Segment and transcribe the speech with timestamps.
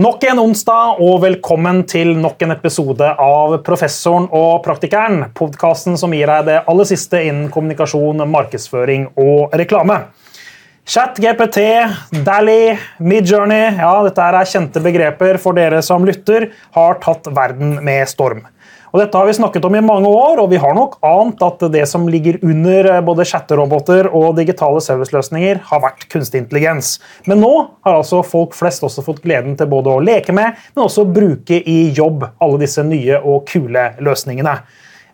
[0.00, 5.26] Nok en onsdag, og velkommen til nok en episode av Professoren og praktikeren.
[5.36, 9.98] Podkasten som gir deg det aller siste innen kommunikasjon, markedsføring og reklame.
[10.88, 11.66] Chat, GPT,
[12.24, 16.48] Dally, Midjourney ja, dette er kjente begreper for dere som lytter,
[16.78, 18.46] har tatt verden med storm.
[18.90, 21.62] Og Dette har vi snakket om i mange år, og vi har nok ant at
[21.70, 26.96] det som ligger under eh, både chatteroboter og digitale serviceløsninger, har vært kunstig intelligens.
[27.30, 27.52] Men nå
[27.86, 31.60] har altså folk flest også fått gleden til både å leke med, men også bruke
[31.60, 34.58] i jobb alle disse nye og kule løsningene.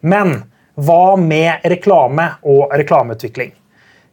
[0.09, 0.39] Men
[0.81, 3.53] hva med reklame og reklameutvikling?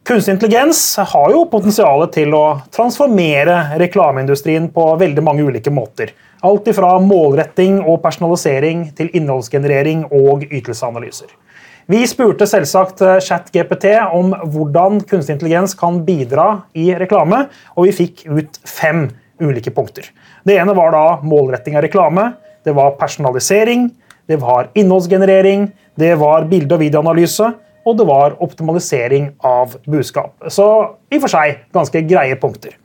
[0.04, 6.10] Kunstig intelligens har jo potensial til å transformere reklameindustrien på veldig mange ulike måter.
[6.44, 11.32] Alt ifra målretting og personalisering til innholdsgenerering og ytelsesanalyser.
[11.88, 17.96] Vi spurte selvsagt eh, ChatGPT om hvordan kunstig intelligens kan bidra i reklame, og vi
[18.02, 19.06] fikk ut fem
[19.40, 20.12] ulike punkter.
[20.44, 23.88] Det ene var da målretting av reklame, det var personalisering,
[24.28, 30.34] det var innholdsgenerering, det var bilde- og videoanalyse, og det var optimalisering av budskap.
[30.48, 30.66] Så
[31.12, 32.76] i og for seg ganske greie punkter.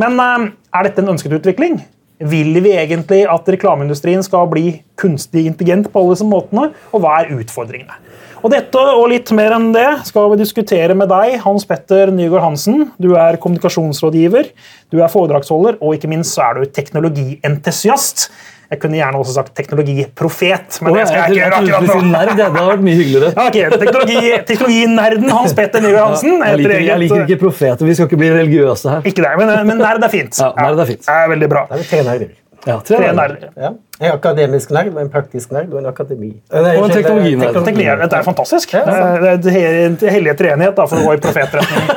[0.00, 1.80] Men eh, er dette en ønsket utvikling?
[2.24, 7.20] Vil vi egentlig at reklameindustrien skal bli kunstig intelligent på alle disse måtene, og hva
[7.20, 7.98] er utfordringene?
[8.44, 12.44] Og Dette og litt mer enn det skal vi diskutere med deg, Hans Petter Nygaard
[12.44, 12.90] Hansen.
[13.00, 14.50] Du er kommunikasjonsrådgiver,
[14.92, 18.26] du er foredragsholder, og ikke minst er du teknologientusiast.
[18.74, 21.98] Jeg kunne gjerne også sagt teknologiprofet, men det skal jeg ikke gjøre akkurat nå.
[22.10, 23.32] Nerd, det hadde vært mye hyggeligere.
[23.44, 26.38] Ok, teknologi, Teknologinerden Hans Petter Nygaard Hansen.
[26.42, 27.86] Jeg liker, jeg liker ikke profeter.
[27.86, 29.10] Vi skal ikke bli religiøse her.
[29.10, 30.40] Ikke det, men, men nerd er fint.
[30.42, 31.06] Ja, nerd er fint.
[31.06, 31.68] Ja, er veldig bra.
[31.70, 32.32] Det er tre nerder.
[32.64, 33.50] Ja, tre Tre nerder.
[33.60, 33.70] Ja.
[34.00, 36.32] En akademisk nerd, en praktisk nerd og en akademi.
[36.50, 37.52] Og en teknologinerd.
[37.60, 38.74] Teknologi, Dette er fantastisk.
[38.74, 41.90] Ja, Det er en hellig treenighet for å gå i profetretning.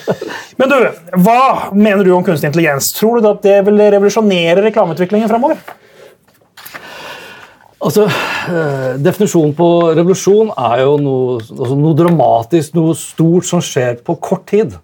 [0.60, 0.76] Men du,
[1.24, 2.90] hva mener du om kunstig intelligens?
[2.92, 5.30] Tror du at det vil revolusjonere reklameutviklingen?
[7.80, 14.02] Altså, eh, Definisjonen på revolusjon er jo noe, altså noe dramatisk, noe stort som skjer
[14.04, 14.76] på kort tid.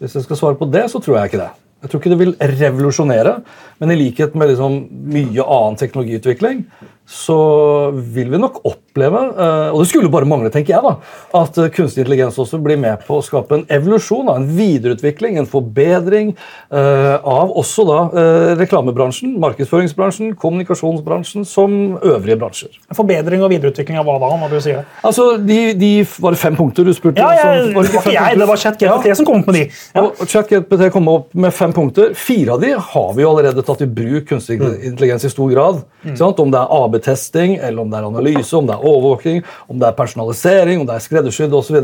[0.00, 1.50] Hvis jeg skal svare på det, så tror jeg ikke det.
[1.78, 3.34] Jeg tror ikke det vil revolusjonere,
[3.78, 4.78] men i likhet med liksom
[5.14, 6.64] mye annen teknologiutvikling,
[7.08, 10.92] så vil vi nok oppleve, eh, og det skulle bare mangle, tenker jeg, da,
[11.40, 16.34] at kunstig intelligens også blir med på å skape en evolusjon, en videreutvikling, en forbedring
[16.34, 22.76] eh, av også da eh, reklamebransjen, markedsføringsbransjen, kommunikasjonsbransjen, som øvrige bransjer.
[22.96, 24.30] Forbedring og videreutvikling av hva da?
[24.42, 24.84] når du sier det?
[25.08, 27.24] Altså, de, de Var det fem punkter du spurte?
[27.24, 29.64] Ja, jeg, som- det var ikke jeg, det var ChatGPT som kom opp med de.
[29.96, 30.04] Ja.
[30.34, 32.12] ChatGPT kom opp med fem punkter.
[32.18, 35.80] Fire av de har vi jo allerede tatt i bruk kunstig intelligens i stor grad.
[36.04, 36.14] Mm.
[36.20, 36.38] sant?
[36.38, 39.88] Om det er AB-testing, eller om det er analyse, om det er overvåking, om det
[39.88, 41.78] er personalisering, om det er skreddersydd osv.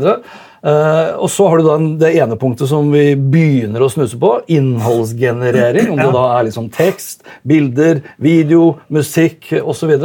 [0.65, 4.33] Uh, og så har du da det ene punktet som vi begynner å snuse på.
[4.51, 5.91] Innholdsgenerering.
[5.93, 9.95] Om det da er liksom tekst, bilder, video, musikk osv.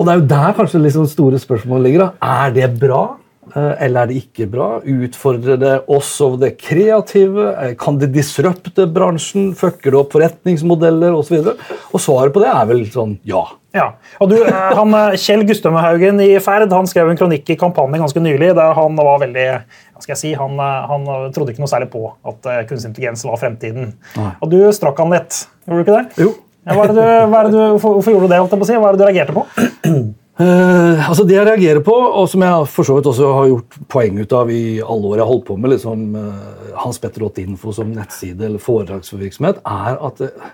[0.00, 2.06] Og det er jo der kanskje liksom store spørsmålet ligger.
[2.06, 2.46] da.
[2.46, 3.19] Er det bra, eh,
[3.56, 4.68] eller er det ikke bra?
[4.84, 7.46] Utfordrer det oss over det kreative?
[7.54, 9.50] Eh, Kan det disrupte bransjen?
[9.58, 11.40] Fucker det opp forretningsmodeller osv.?
[11.40, 13.42] Og, og svaret på det er vel sånn ja.
[13.76, 13.92] Ja.
[14.18, 18.02] Og du, eh, han, eh, Kjell Gustavhaugen i Ferd han skrev en kronikk i kampanjen
[18.02, 21.62] ganske nylig der han var veldig hva skal jeg si, han, eh, han trodde ikke
[21.62, 23.92] noe særlig på at eh, kunstig intelligens var fremtiden.
[24.16, 24.30] Nei.
[24.40, 26.24] Og du strakk han litt, gjorde du ikke det?
[26.26, 26.32] Jo.
[26.66, 28.40] Ja, hva er det du, hva er det du, hvorfor, hvorfor gjorde du det?
[28.76, 29.46] Hva er det du reagerte på?
[30.40, 33.78] Eh, altså Det jeg reagerer på, og som jeg for så vidt også har gjort
[33.92, 37.90] poeng ut av i alle år jeg har holdt på med liksom, uh, hanspetter.info som
[37.92, 40.46] nettside eller foredragsvirksomhet, er at uh,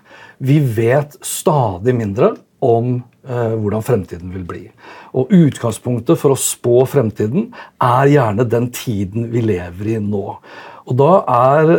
[0.43, 4.61] vi vet stadig mindre om hvordan fremtiden vil bli.
[5.19, 7.49] Og Utgangspunktet for å spå fremtiden
[7.83, 10.37] er gjerne den tiden vi lever i nå.
[10.87, 11.73] Og Da er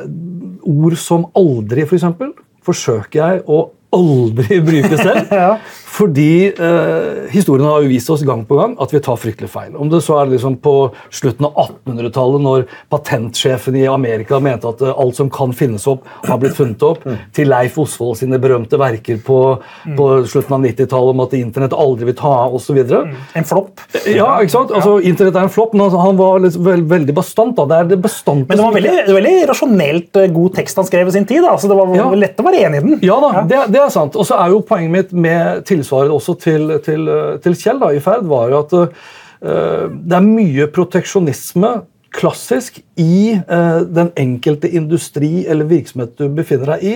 [0.67, 2.33] ord som aldri, for eksempel,
[2.67, 3.61] forsøker jeg å
[3.95, 5.31] aldri bruke selv.
[5.31, 5.53] Ja.
[5.97, 9.71] Fordi eh, historien har jo vist oss gang på gang at vi tar fryktelig feil.
[9.79, 10.73] Om det så er liksom på
[11.09, 11.55] slutten av
[11.87, 16.55] 1800-tallet, når patentsjefen i Amerika mente at eh, alt som kan finnes opp, har blitt
[16.57, 17.01] funnet opp,
[17.35, 19.39] til Leif Osvold sine berømte verker på,
[19.97, 22.77] på slutten av 90-tallet om at internett aldri vil ta av, osv.
[22.77, 23.81] En flopp.
[24.05, 24.73] Ja, ikke sant?
[24.77, 27.55] Altså, Internett er en flopp, men altså, han var liksom veld, veldig bastant.
[27.57, 27.65] da.
[27.71, 30.77] Det er det bastante Men det var veldig, det var veldig rasjonelt eh, god tekst
[30.81, 31.41] han skrev i sin tid.
[31.47, 31.55] Da.
[31.57, 32.07] Så det var Ja.
[32.17, 32.99] lett å være enig i den.
[33.07, 34.15] Ja da, Det, det er sant.
[34.19, 37.07] Og så er jo poenget mitt med tilsvaret også til, til,
[37.43, 41.77] til Kjell da, i Ferd, var at eh, det er mye proteksjonisme
[42.17, 46.93] klassisk i eh, den enkelte industri eller virksomhet du befinner deg i,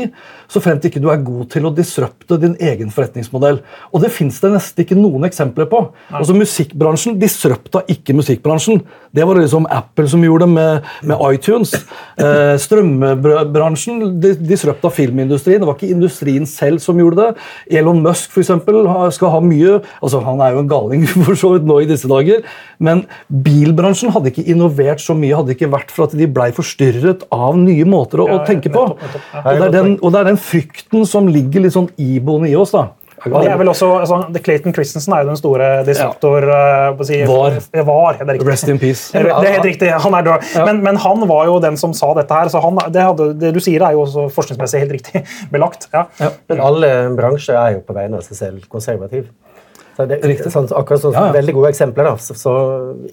[0.50, 3.60] så fremt ikke du er god til å disrupte din egen forretningsmodell.
[3.94, 5.84] Og det fins det nesten ikke noen eksempler på.
[6.10, 8.82] Altså Musikkbransjen disrupta ikke musikkbransjen.
[9.14, 11.76] Det var liksom Apple som gjorde det med, med iTunes.
[12.18, 15.62] Eh, strømbransjen disrupta filmindustrien.
[15.62, 17.48] Det var ikke industrien selv som gjorde det.
[17.78, 18.82] Elon Musk for eksempel,
[19.14, 22.10] skal ha mye altså Han er jo en galning for så vidt nå i disse
[22.10, 22.42] dager,
[22.82, 27.28] men bilbransjen hadde ikke innovert så mye, hadde ikke vært for at de blei forstyrret
[27.34, 28.88] av nye måter å, å tenke på.
[28.92, 32.76] Og det, den, og det, er den, frykten som ligger litt sånn iboende i oss.
[32.76, 32.90] da.
[33.22, 36.48] Og det er vel også, altså, Clayton Christensen er jo den store disruptor.
[36.48, 36.90] Ja.
[36.90, 37.58] Uh, si, var.
[37.86, 39.12] var det Rest in peace.
[39.14, 40.48] Det er helt riktig, han er død.
[40.56, 40.66] Ja.
[40.66, 42.50] Men, men, han var jo den som sa dette her.
[42.50, 45.22] så han, det, hadde, det, du sier er jo også forskningsmessig helt riktig
[45.54, 45.88] belagt.
[45.94, 46.08] Ja.
[46.50, 49.30] Men alle bransjer er jo på vegne av seg selv konservativ.
[49.98, 51.36] Så det, sånn, akkurat sånn, ja, ja.
[51.36, 52.08] Veldig gode eksempler.
[52.08, 52.14] Da.
[52.22, 52.54] Så, så,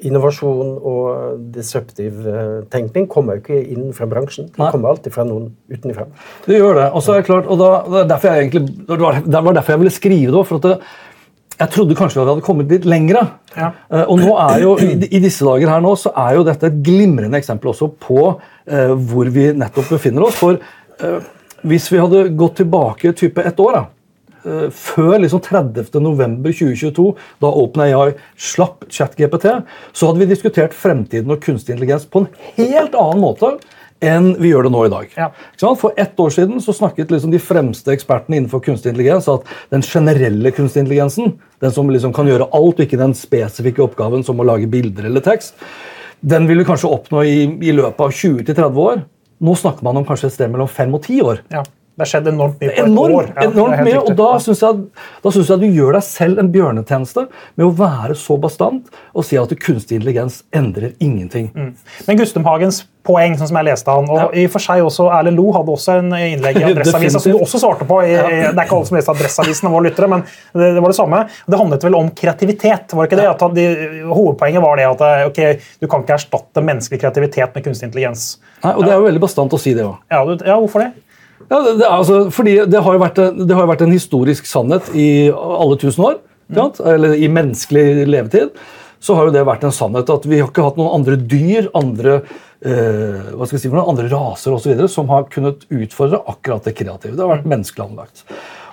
[0.07, 4.51] Innovasjon og disruptiv uh, tenkning kommer jo ikke inn fra bransjen.
[4.55, 6.07] Det kommer alltid fra noen utenfra.
[6.47, 6.87] Det gjør det.
[6.93, 9.83] Og så er det klart, og da, det, derfor jeg egentlig, det var derfor jeg
[9.83, 10.45] ville skrive det.
[10.49, 10.79] for at det,
[11.59, 13.27] jeg trodde kanskje vi hadde kommet litt lengre.
[13.57, 13.73] Ja.
[13.91, 16.71] Uh, og nå er jo, i, i, disse dager her nå, så er jo dette
[16.71, 20.39] et glimrende eksempel også på uh, hvor vi nettopp befinner oss.
[20.39, 20.63] For
[21.69, 23.98] hvis vi hadde gått tilbake type ett år da, Eh,
[24.75, 27.09] før liksom 30.11.2022,
[27.43, 29.49] da OpenAI slapp ChatGPT,
[29.93, 33.57] så hadde vi diskutert fremtiden og kunstig intelligens på en helt annen måte
[34.05, 35.15] enn vi gjør det nå i dag.
[35.19, 35.29] Ja.
[35.59, 39.83] For ett år siden så snakket liksom de fremste ekspertene innenfor kunstig intelligens at den
[39.83, 44.39] generelle kunstig intelligensen, den som liksom kan gjøre alt, og ikke den spesifikke oppgaven som
[44.39, 45.59] å lage bilder eller tekst,
[46.21, 49.03] den vil vi kanskje oppnå i, i løpet av 20-30 år.
[49.45, 51.43] Nå snakker man om kanskje et sted mellom 5 og 10 år.
[51.55, 51.63] Ja.
[51.99, 53.31] Det har skjedd enormt mye på enormt, et år.
[53.35, 54.83] Ja, enormt mye, og Da syns jeg,
[55.25, 57.25] jeg, at du gjør deg selv en bjørnetjeneste
[57.59, 61.51] med å være så bastant og si at kunstig intelligens endrer ingenting.
[61.57, 61.73] Mm.
[62.07, 64.27] Men Gustumhagens poeng, sånn som jeg leste han, og ja.
[64.37, 67.41] i og for seg også Erlend Lo hadde også en innlegg i Adresseavisa som du
[67.41, 67.99] også svarte på.
[68.05, 68.29] I, ja.
[68.29, 71.25] Det er ikke alle som leser Adresseavisen våre lyttere, men det, det, var det samme.
[71.49, 72.95] Det handlet vel om kreativitet.
[72.95, 73.29] var det ikke det?
[73.33, 73.67] At de,
[74.13, 78.31] Hovedpoenget var det at okay, du kan ikke erstatte menneskelig kreativitet med kunstig intelligens.
[78.63, 79.99] Nei, og Det er jo veldig bastant å si det òg.
[80.13, 80.93] Ja, ja, hvorfor det?
[81.49, 85.29] Ja, det, altså, fordi det har, jo vært, det har vært en historisk sannhet i
[85.33, 86.19] alle tusen år.
[86.49, 86.61] Mm.
[86.93, 88.53] Eller i menneskelig levetid.
[89.01, 91.69] Så har jo det vært en sannhet at vi har ikke hatt noen andre dyr,
[91.79, 92.19] andre,
[92.67, 96.75] eh, hva skal jeg si, noen andre raser videre, som har kunnet utfordre akkurat det
[96.81, 97.15] kreative.
[97.15, 98.25] Det har vært menneskelig anlagt.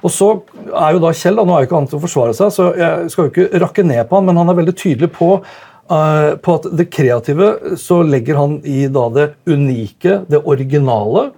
[0.05, 0.31] Og så
[0.65, 2.67] er jo da Kjell, da, nå er jo ikke han til å forsvare seg, så
[2.77, 5.29] jeg skal jo ikke rakke ned på han, men han er veldig tydelig på,
[5.93, 11.29] uh, på at det kreative så legger han i da det unike, det originale.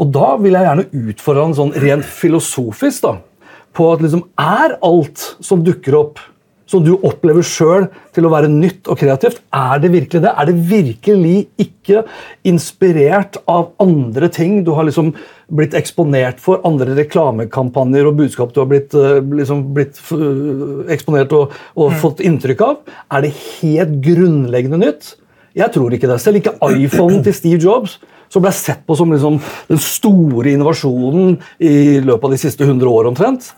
[0.00, 3.14] Og da vil jeg gjerne utfordre han sånn rent filosofisk da,
[3.76, 6.22] på at liksom er alt som dukker opp,
[6.70, 10.30] som du opplever sjøl til å være nytt og kreativt, er det virkelig det?
[10.30, 12.04] Er det virkelig ikke
[12.46, 15.10] inspirert av andre ting du har liksom
[15.50, 21.34] blitt eksponert for, andre reklamekampanjer og budskap du har blitt, eh, liksom blitt eh, eksponert
[21.34, 21.98] og, og mm.
[22.04, 22.78] fått inntrykk av?
[23.10, 25.16] Er det helt grunnleggende nytt?
[25.58, 26.20] Jeg tror ikke det.
[26.22, 27.98] Selv ikke iPhonen til Steve Jobs
[28.30, 29.40] som ble sett på som liksom
[29.70, 33.52] den store innovasjonen i løpet av de siste 100 år omtrent,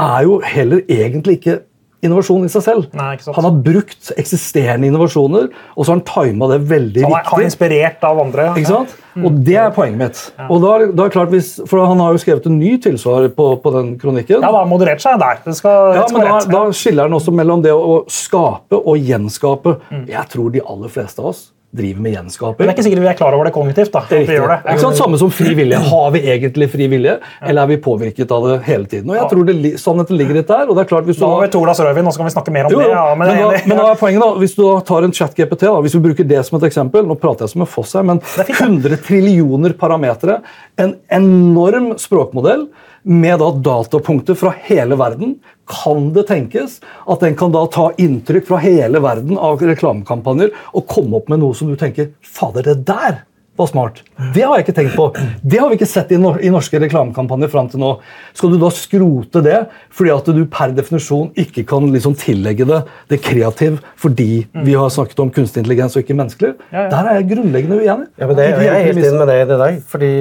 [0.00, 1.60] er jo heller egentlig ikke
[2.02, 2.86] innovasjon i seg selv.
[2.98, 5.46] Nei, han har brukt eksisterende innovasjoner,
[5.76, 7.20] og så har han tima det veldig riktig.
[7.28, 8.48] Han er inspirert av andre.
[8.58, 8.96] Ikke sant?
[9.12, 9.26] Mm.
[9.28, 10.22] Og Det er poenget mitt.
[10.40, 10.48] Ja.
[10.48, 13.48] Og da, da er klart hvis, for Han har jo skrevet en ny tilsvar på,
[13.62, 14.42] på den kronikken.
[14.42, 15.42] Ja, da moderert seg der.
[15.46, 19.78] Det skal, ja, men da, da, skiller han også mellom det å skape og gjenskape.
[19.92, 20.06] Mm.
[20.10, 22.58] Jeg tror de aller fleste av oss driver med gjenskaper.
[22.58, 23.92] Men det er ikke sikkert vi er klar over det kognitivt.
[23.94, 24.02] da.
[24.10, 24.58] Det er det.
[24.74, 24.98] Ikke sant?
[24.98, 25.78] Samme som fri vilje.
[25.92, 29.08] Har vi egentlig fri vilje, eller er vi påvirket av det hele tiden?
[29.08, 30.68] Og jeg tror det, Sannheten ligger litt der.
[30.68, 31.24] og det er klart hvis du...
[31.24, 32.90] Da har vi to glass rødvin, nå skal vi snakke mer om jo, det.
[32.92, 34.62] Ja, men, men, da, men, da, er poenget da, Hvis du
[34.92, 37.72] tar en chat-GPT, hvis vi bruker det som et eksempel Nå prater jeg som en
[37.72, 40.42] foss her, men 100 trillioner parametere,
[40.80, 42.68] en enorm språkmodell
[43.02, 45.36] med da datapunkter fra hele verden,
[45.68, 50.88] kan det tenkes at den kan da ta inntrykk fra hele verden av reklamekampanjer og
[50.90, 53.22] komme opp med noe som du tenker Fader, det der
[53.56, 54.00] var smart.
[54.34, 55.06] Det har jeg ikke tenkt på.
[55.44, 57.90] Det har vi ikke sett i, norske reklamekampanjer fram til nå.
[58.36, 59.58] Skal du da skrote det
[59.92, 62.80] fordi at du per definisjon ikke kan liksom tillegge det
[63.12, 66.54] det kreativ fordi vi har snakket om kunstig intelligens og ikke menneskelig?
[66.72, 66.88] Ja, ja.
[66.94, 68.08] Der er jeg grunnleggende uenig.
[68.16, 69.80] Ja, men det, jeg er helt enig med deg i det der.
[69.92, 70.12] Fordi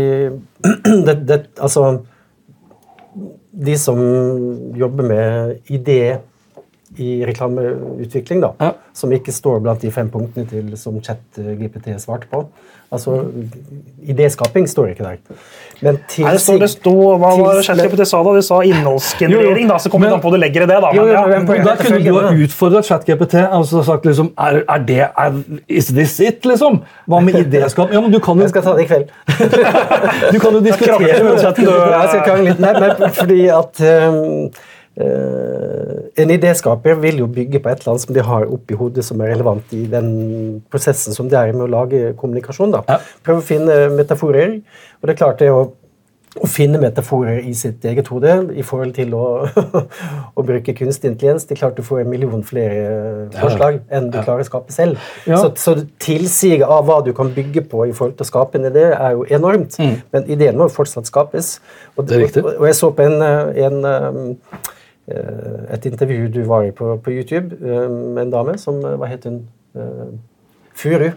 [1.07, 1.87] det, det, altså
[3.51, 3.99] de som
[4.75, 6.17] jobber med idé
[6.99, 8.73] i reklameutvikling, da, Ja.
[8.93, 12.45] som ikke står blant de fem punktene til, som ChatGPT svarte på.
[12.91, 13.21] Altså,
[14.03, 15.17] Idéskaping står ikke der.
[15.81, 18.33] Men til Nei, det står, det står, hva var det ChatGPT sa da?
[18.35, 20.79] De sa innholdsgenerering, da, så kommer det an på du legger i det.
[20.83, 20.89] da.
[20.97, 21.63] Jo, jo, Men, men ja.
[21.69, 26.19] Da kunne du ha utfordret ChatGPT altså sagt liksom, er, er det, er, Is this
[26.19, 26.81] it, liksom?
[27.07, 27.93] Hva med idéskap?
[27.95, 29.07] Ja, men du kan jo, Jeg skal ta det i kveld.
[30.33, 31.71] du kan jo diskutere med ChatGPT.
[31.71, 32.59] Jeg skal krangle litt.
[32.59, 34.21] Nei, men fordi at eh,
[36.21, 39.21] En idéskaper vil jo bygge på et eller annet som de har oppi hodet som
[39.23, 40.09] er relevant i den
[40.71, 42.73] prosessen som det er med å lage kommunikasjon.
[42.75, 42.81] da.
[42.89, 42.97] Ja.
[43.23, 44.57] Prøve å finne metaforer.
[44.99, 45.61] Og det er klart det å,
[46.35, 49.23] å finne metaforer i sitt eget hode i forhold til å,
[50.37, 51.47] å bruke kunstig intelligens.
[51.47, 54.99] Det er klart du får en million flere forslag enn du klarer å skape selv.
[55.27, 55.39] Ja.
[55.39, 58.67] Så, så tilsiget av hva du kan bygge på i forhold til å skape en
[58.69, 59.79] idé, er jo enormt.
[60.11, 61.55] Men ideen må jo fortsatt skapes.
[61.95, 62.07] Og, Mm.
[62.07, 62.45] Det er riktig.
[62.45, 64.69] og, og jeg så på en, eh, en eh,
[65.75, 69.09] et intervju du var i på, på YouTube eh, med en dame som eh, Hva
[69.11, 69.41] het hun?
[69.75, 70.07] Eh,
[70.81, 71.11] Furu.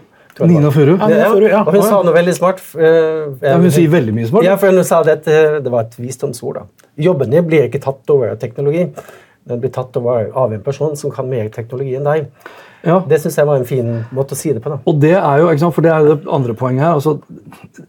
[0.45, 0.67] Nina.
[0.71, 0.97] Furu.
[0.99, 1.61] Ja, ja.
[1.63, 2.59] Og hun sa noe veldig smart.
[2.75, 4.43] eh, Ja, hun sier veldig mye smart.
[4.43, 6.59] Ja, for hun sa det, det var et visdomsord.
[6.59, 6.89] da.
[6.99, 8.89] Jobben din blir ikke tatt over av teknologi.
[9.47, 12.27] Den blir tatt over av en person som kan mer teknologi enn deg.
[12.85, 12.99] Ja.
[13.07, 14.69] Det syns jeg var en fin måte å si det på.
[14.75, 14.77] da.
[14.85, 16.93] Og det er jo, ikke sant, for det er det andre poenget her.
[16.99, 17.15] altså,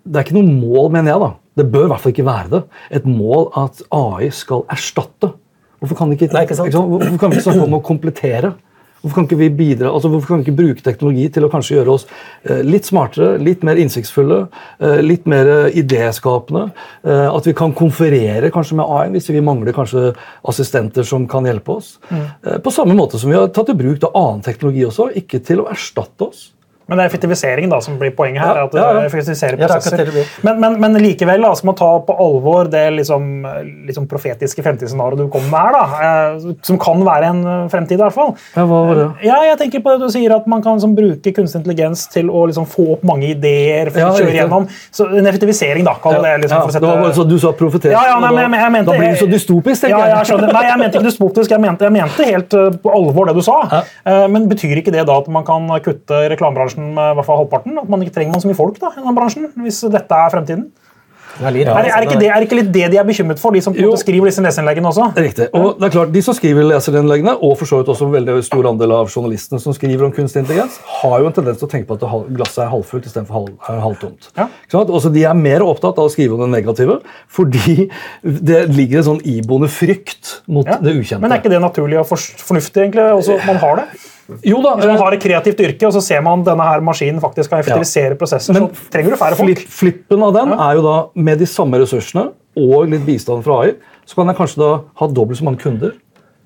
[0.06, 1.20] Det er ikke noe mål, mener jeg.
[1.20, 1.32] da.
[1.56, 2.62] Det bør i hvert fall ikke være det.
[3.00, 5.32] Et mål at AI skal erstatte.
[5.86, 6.58] Hvorfor kan, ikke, Nei, ikke?
[6.58, 8.56] Hvorfor kan vi ikke snakke om å komplettere?
[9.06, 11.76] Hvorfor kan ikke vi bidra, altså hvorfor kan vi ikke bruke teknologi til å kanskje
[11.76, 12.06] gjøre oss
[12.48, 14.38] eh, litt smartere, litt mer innsiktsfulle,
[14.80, 16.64] eh, litt mer eh, idéskapende?
[17.06, 20.08] At vi kan konferere kanskje med AI hvis vi mangler kanskje
[20.48, 21.92] assistenter som kan hjelpe oss.
[22.10, 22.26] Mm.
[22.64, 25.68] på samme måte som vi har tatt i bruk annen teknologi også, ikke til å
[25.70, 26.48] erstatte oss.
[26.86, 28.60] Men det er effektivisering da, som blir poenget her.
[28.60, 29.06] Ja, at ja, ja.
[29.08, 29.56] er prosesser.
[29.58, 33.24] det det men, men, men likevel da, man ta på alvor det liksom,
[33.88, 35.74] liksom profetiske fremtidsscenarioet du kommer med her.
[35.74, 38.36] da, eh, Som kan være en eh, fremtid, i hvert fall.
[38.54, 39.06] Ja, hva var det?
[39.26, 42.30] Ja, jeg tenker på det du sier at Man kan liksom, bruke kunstig intelligens til
[42.30, 43.90] å liksom, få opp mange ideer.
[43.90, 44.70] for Ja, å kjøre gjennom.
[44.94, 45.96] Så En effektivisering, da.
[46.02, 46.94] Kall det liksom, for å sette...
[47.02, 49.20] var så Du sa profetisk, Ja, ja, nei, men jeg, jeg mente, da blir det
[49.24, 50.30] så dystopisk, tenker ja, jeg.
[50.30, 50.54] skjønner.
[50.54, 53.42] Nei, jeg mente ikke dystopisk, jeg mente, jeg mente helt eh, på alvor det du
[53.42, 53.58] sa.
[54.06, 57.78] Men betyr ikke det da at man kan kutte reklamebransjen med i hvert fall halvparten?
[57.82, 60.34] At man ikke trenger man så mye folk da, i den bransjen, hvis dette er
[60.34, 60.68] fremtiden?
[61.36, 63.60] Ja, litt, Er, er, ikke det, er ikke litt det de er bekymret for, de
[63.60, 65.10] som skriver disse leserinnleggene også?
[65.20, 65.48] Riktig.
[65.58, 68.36] Og det er klart, De som skriver leserinnleggene, og for så vidt også en veldig
[68.46, 71.72] stor andel av journalistene som skriver om kunstig intelligens, har jo en tendens til å
[71.74, 74.30] tenke på at glasset er halvfullt istedenfor halv, er halvtomt.
[74.38, 74.48] Ja.
[74.86, 77.90] Også de er mer opptatt av å skrive om det negative, fordi
[78.24, 80.80] det ligger en sånn iboende frykt mot Ja.
[80.80, 81.20] det ukjente.
[81.20, 83.10] Men er ikke det naturlig og fornuftig, egentlig?
[83.12, 83.88] Også, man har det?
[84.42, 87.20] Jo da, Hvis man har et kreativt yrke, og så ser man denne her maskinen
[87.22, 89.52] faktisk kan effektivisere prosesser, Men så trenger du færre folk.
[89.60, 93.60] Flipp, flippen av den er jo da med de samme ressursene og litt bistand fra
[93.64, 93.74] AI,
[94.06, 94.70] så kan jeg kanskje da
[95.02, 95.92] ha dobbelt så mange kunder.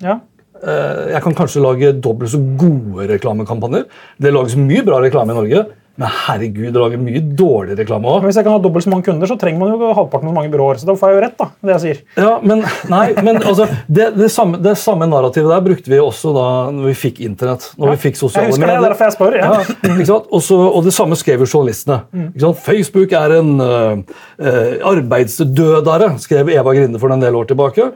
[0.01, 0.19] Ja.
[0.61, 3.85] Eh, Jeg kan kanskje lage dobbelt så gode reklamekampanjer.
[4.21, 5.65] Det lages mye bra reklame i Norge,
[5.99, 8.23] men herregud, det lager mye dårlig reklame òg.
[8.23, 10.51] hvis jeg kan ha dobbelt så mange kunder, så trenger man jo halvparten så mange
[10.53, 10.79] byråer.
[10.79, 11.47] Så da får jeg jo rett, da.
[11.67, 11.99] det jeg sier.
[12.15, 16.31] Ja, men, nei, men altså, det, det, samme, det samme narrativet der brukte vi også
[16.37, 17.67] da når vi fikk internett.
[17.75, 18.55] Når vi fikk sosiale medier.
[18.55, 19.37] Jeg husker det, derfor jeg spør.
[19.41, 19.51] Ja.
[20.07, 20.19] Ja?
[20.39, 21.99] Også, og det samme skrev jo journalistene.
[22.39, 22.63] Sant?
[22.63, 24.21] Facebook er en uh,
[24.93, 27.91] arbeidsdødare, skrev Eva Grinde for en del år tilbake.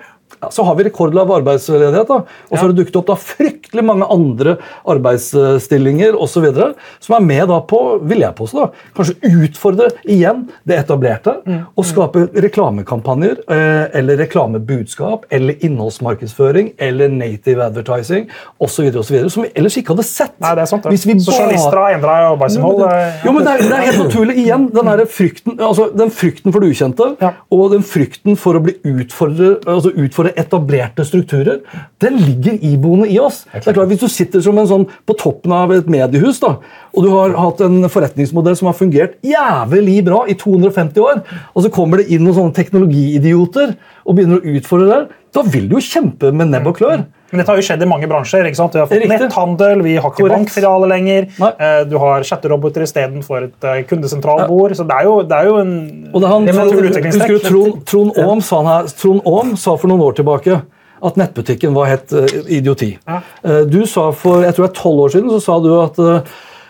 [0.51, 2.17] Så har vi rekordlav arbeidsledighet, da.
[2.49, 4.57] og så har det dukket opp da fryktelig mange andre
[4.91, 9.87] arbeidsstillinger og så videre, som er med da på vil jeg påstå, da, kanskje utfordre
[10.11, 11.35] igjen det etablerte.
[11.77, 18.27] Og skape reklamekampanjer eh, eller reklamebudskap eller innholdsmarkedsføring eller native advertising
[18.61, 18.91] osv.
[19.05, 20.35] som vi ellers ikke hadde sett.
[20.43, 20.83] Nei, det er sant.
[20.85, 20.93] Det.
[20.95, 22.83] Hvis vi Så bare- journalister har endra arbeidsinnhold.
[22.91, 24.67] eh, jo, men det er, det er helt naturlig igjen.
[24.75, 27.33] Den, frykten, altså, den frykten for det ukjente Ja.
[27.51, 31.59] og den frykten for å bli utfordret, altså utfordre etablerte strukturer,
[31.99, 33.43] den ligger iboende i oss.
[33.51, 36.57] Det er klart, Hvis du sitter som en sånn på toppen av et mediehus da,
[36.95, 41.21] og du har hatt en forretningsmodell som har fungert jævlig bra i 250 år,
[41.53, 45.65] og så kommer det inn noen sånne teknologiidioter og begynner å utfordre det, da vil
[45.69, 47.01] du jo kjempe med nebb og klør.
[47.31, 48.45] Men dette har jo skjedd i mange bransjer.
[48.47, 48.75] ikke sant?
[48.77, 49.17] Vi har fått Riktig.
[49.25, 51.27] netthandel, vi har ikke bankfilialer lenger.
[51.41, 51.49] Nei.
[51.59, 53.89] eh, Du har chatteroboter istedenfor et kundesentralbord.
[53.89, 54.75] kundesentralbord.
[54.79, 55.73] Så det er jo, det er jo en
[56.13, 59.87] Og det han, husker du Trond, Trond, Aam sa han her, Trond Aam sa for
[59.91, 60.61] noen år tilbake
[61.05, 62.93] at nettbutikken var helt eh, idioti.
[63.07, 63.19] Ja.
[63.43, 65.99] Eh, du sa for jeg tror det er tolv år siden så sa du at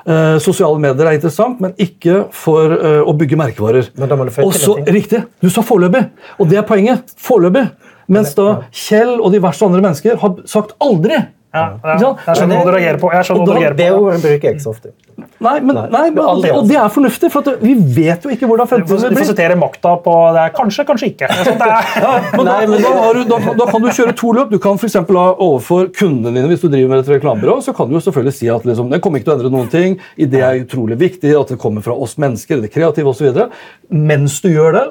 [0.08, 3.92] eh, sosiale medier er interessant, men ikke for eh, å bygge merkevarer.
[3.98, 5.24] Men da må du føye til så- Riktig!
[5.42, 6.08] Du sa foreløpig.
[6.40, 7.14] Og det er poenget.
[7.22, 7.70] Foreløpig.
[8.08, 11.24] Mens da Kjell og diverse andre mennesker har sagt aldri.
[11.56, 12.12] ja, ja.
[12.28, 13.10] Jeg skjønner hva du reagerer på.
[13.16, 13.78] Jeg skjønner hva du da- på.
[13.80, 14.92] Det ordet bruker jeg ikke så ofte.
[15.16, 18.68] Nei, Nei, men, nei, men, og, det, er fornuftig, for vi vet jo ikke hvordan
[18.68, 19.16] fremtiden vil bli.
[19.16, 21.30] Du får sitere makta på det er kanskje, kanskje ikke.
[21.48, 24.52] Sånn, ja, men da, da, du, da, da, kan du kjøre to løp.
[24.52, 24.98] Du kan f.eks.
[25.08, 28.52] overfor kundene dine, hvis du driver med et reklamebyrå, så kan du jo selvfølgelig si
[28.52, 29.96] at liksom, det kommer ikke til å endre noen ting.
[30.20, 33.46] Det er utrolig viktig at det kommer fra oss mennesker, det kreative osv.
[33.96, 34.86] Mens du gjør det,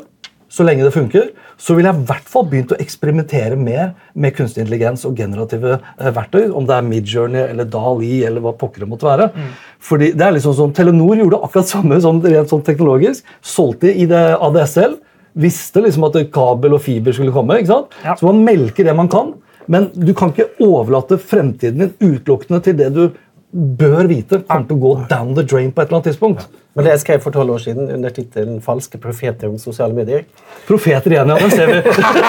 [0.54, 4.34] så lenge det funker, så ville jeg i hvert fall begynt å eksperimentere mer med
[4.36, 6.44] kunstig intelligens og generative eh, verktøy.
[6.54, 9.30] Om det er Midjourney eller Dali eller hva pokker det måtte være.
[9.34, 9.48] Mm.
[9.88, 13.34] Fordi det er liksom sånn, Telenor gjorde akkurat samme sånn, rent sånn teknologisk.
[13.42, 14.98] Solgte i det ADSL.
[15.42, 17.58] Visste liksom at kabel og fiber skulle komme.
[17.58, 17.98] ikke sant?
[18.04, 18.14] Ja.
[18.18, 19.34] Så man melker det man kan.
[19.66, 23.06] Men du kan ikke overlate fremtiden din utelukkende til det du
[23.54, 26.46] bør vite kommer til å gå down the drain på et eller annet tidspunkt.
[26.74, 30.24] Men det jeg skrev for tolv år siden under tittelen 'Falske profeter om sosiale medier'.
[30.66, 31.36] Profeter igjen, ja.
[31.38, 31.76] Den ser vi.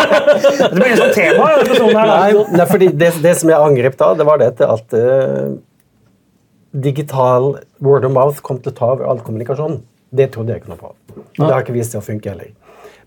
[0.69, 1.47] det blir et sånt tema.
[1.95, 5.55] Nei, nei, fordi det, det, som jeg angrep da, det var dette at uh,
[6.85, 9.79] digital word of mouth kom til å ta over all kommunikasjon.
[10.15, 10.93] Det trodde jeg ikke noe på.
[11.39, 12.53] Det har ikke vist seg å funke heller.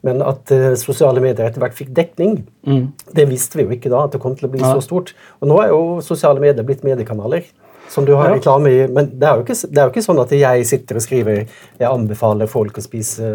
[0.07, 2.83] Men at uh, sosiale medier etter hvert fikk dekning, mm.
[3.15, 4.09] det visste vi jo ikke da.
[4.09, 4.75] at det kom til å bli ja.
[4.75, 5.15] så stort.
[5.39, 7.47] Og nå er jo sosiale medier blitt mediekanaler
[7.89, 8.83] som du har reklame i.
[8.93, 11.89] Men det er, ikke, det er, jo ikke, sånn at jeg sitter og skriver jeg
[11.89, 13.33] anbefaler folk å spise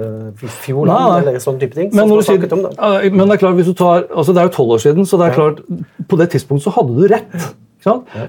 [0.64, 1.92] fjolan eller sånne type ting.
[1.94, 4.50] Men, når du sier, om, men det er klart, hvis du tar, altså det er
[4.50, 5.62] jo tolv år siden, så det er klart,
[6.10, 7.52] på det tidspunktet så hadde du rett.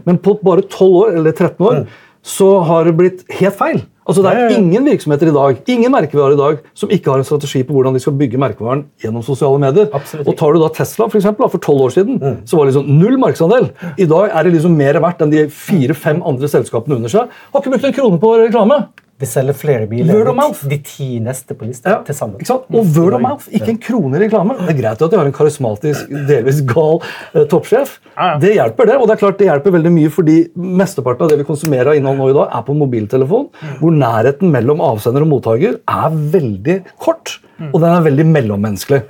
[0.04, 1.98] Men på bare 12 år, eller 13 år mm.
[2.34, 3.84] så har det blitt helt feil.
[4.04, 7.26] Altså Det er ingen virksomheter i dag ingen merkevarer i dag, som ikke har en
[7.26, 9.88] strategi på hvordan de skal bygge merkevaren gjennom sosiale medier.
[9.96, 10.28] Absolutt.
[10.28, 12.36] Og Tar du da Tesla for, eksempel, for 12 år siden, mm.
[12.48, 13.70] så var det liksom null markedsandel.
[13.96, 17.32] I dag er det liksom mer verdt enn de fire-fem andre selskapene under seg.
[17.54, 18.84] Har ikke brukt en krone på reklame.
[19.24, 22.42] Vi selger flere biler enn de ti neste på lista ja, til sammen.
[22.44, 24.56] Og word of mouth, ikke en krone i reklame.
[24.60, 27.96] Det er greit at de har en karismatisk, delvis gal uh, toppsjef.
[28.12, 28.36] Ja, ja.
[28.42, 28.98] Det hjelper, det.
[29.00, 31.98] Og det er klart det hjelper veldig mye fordi mesteparten av det vi konsumerer av
[31.98, 33.74] innhold nå i dag, er på mobiltelefon, mm.
[33.80, 37.38] hvor nærheten mellom avsender og mottaker er veldig kort.
[37.56, 37.70] Mm.
[37.70, 39.02] Og den er veldig mellommenneskelig.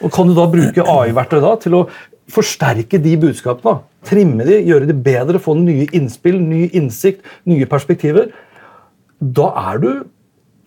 [0.00, 1.86] Og Kan du da bruke AI-verktøy da til å
[2.30, 3.80] forsterke de budskapene?
[4.06, 8.30] Trimme de, gjøre de bedre, få nye innspill, ny innsikt, nye perspektiver?
[9.20, 9.90] Da er du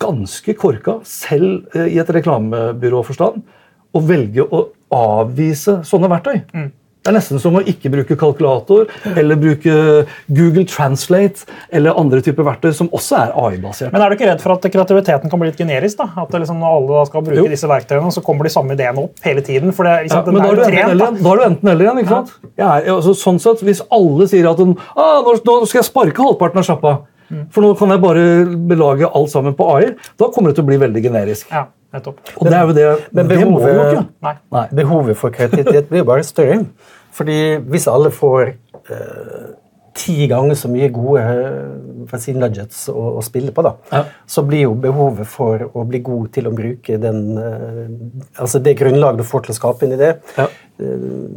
[0.04, 3.44] ganske korka, selv eh, i et reklamebyråforstand,
[3.94, 6.40] å velge å avvise sånne verktøy.
[6.54, 6.72] Mm.
[7.04, 8.86] Det er nesten som å ikke bruke kalkulator
[9.20, 9.74] eller bruke
[10.32, 11.44] Google Translate
[11.76, 13.92] eller andre typer verktøy som også er AI-basert.
[13.92, 16.00] Men er du ikke redd for at kreativiteten kan bli litt generisk?
[16.00, 16.08] da?
[16.24, 17.50] At liksom Når alle skal bruke jo.
[17.52, 19.76] disse verktøyene, så kommer de samme ideene opp hele tiden?
[19.76, 21.12] for det, ja, men da, er trent, da.
[21.12, 22.00] da er du enten eller igjen.
[22.06, 22.36] ikke sant?
[22.54, 22.72] Ja.
[22.80, 26.64] Ja, altså, sånn sett, Hvis alle sier at ah, nå, nå skal jeg sparke halvparten
[26.64, 27.02] av sjappa
[27.54, 28.26] for nå kan jeg bare
[28.70, 29.94] belage alt sammen på AI.
[30.20, 31.50] Da kommer det til å bli veldig generisk.
[31.54, 31.66] Ja,
[31.96, 32.22] nettopp.
[32.38, 34.36] Og det er jo det, Men behovet, det jo ikke.
[34.58, 34.66] Nei.
[34.82, 36.62] behovet for kreativitet blir jo bare større.
[37.14, 39.52] Fordi hvis alle får eh,
[39.94, 41.24] ti ganger så mye gode
[42.10, 44.02] for si, nudgets å, å, spille på, da, ja.
[44.30, 48.76] så blir jo behovet for å bli god til å bruke den, uh, altså det
[48.80, 50.48] grunnlaget du får til å skape en idé ja.
[50.50, 51.28] uh,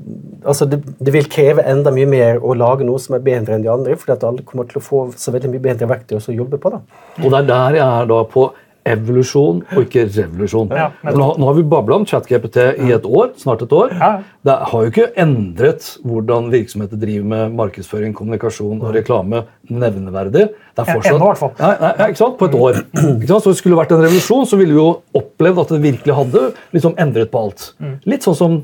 [0.42, 3.66] altså det, det, vil kreve enda mye mer å lage noe som er bedre enn
[3.66, 6.38] de andre, fordi at alle kommer til å få så veldig mye bedre verktøy å
[6.40, 6.72] jobbe på.
[6.74, 6.82] da.
[7.22, 8.50] Og det er der jeg er da på
[8.86, 10.70] evolusjon og ikke revolusjon.
[10.76, 13.94] Ja, nå, nå, har vi babla om ChatGPT i et år, snart et år.
[13.96, 14.10] Ja.
[14.46, 20.46] Det har jo ikke endret hvordan virksomheter driver med markedsføring, kommunikasjon og reklame nevneverdig.
[20.76, 21.60] Det er fortsatt, Ennå, hvert.
[21.62, 22.38] Ja, nei, ikke sant?
[22.40, 22.80] På et år.
[23.16, 23.44] Ikke sant?
[23.46, 26.42] Så det skulle vært en revolusjon, så ville vi jo opplevd at det virkelig hadde
[26.76, 27.70] liksom endret på alt.
[27.80, 27.94] Mm.
[28.12, 28.58] Litt sånn som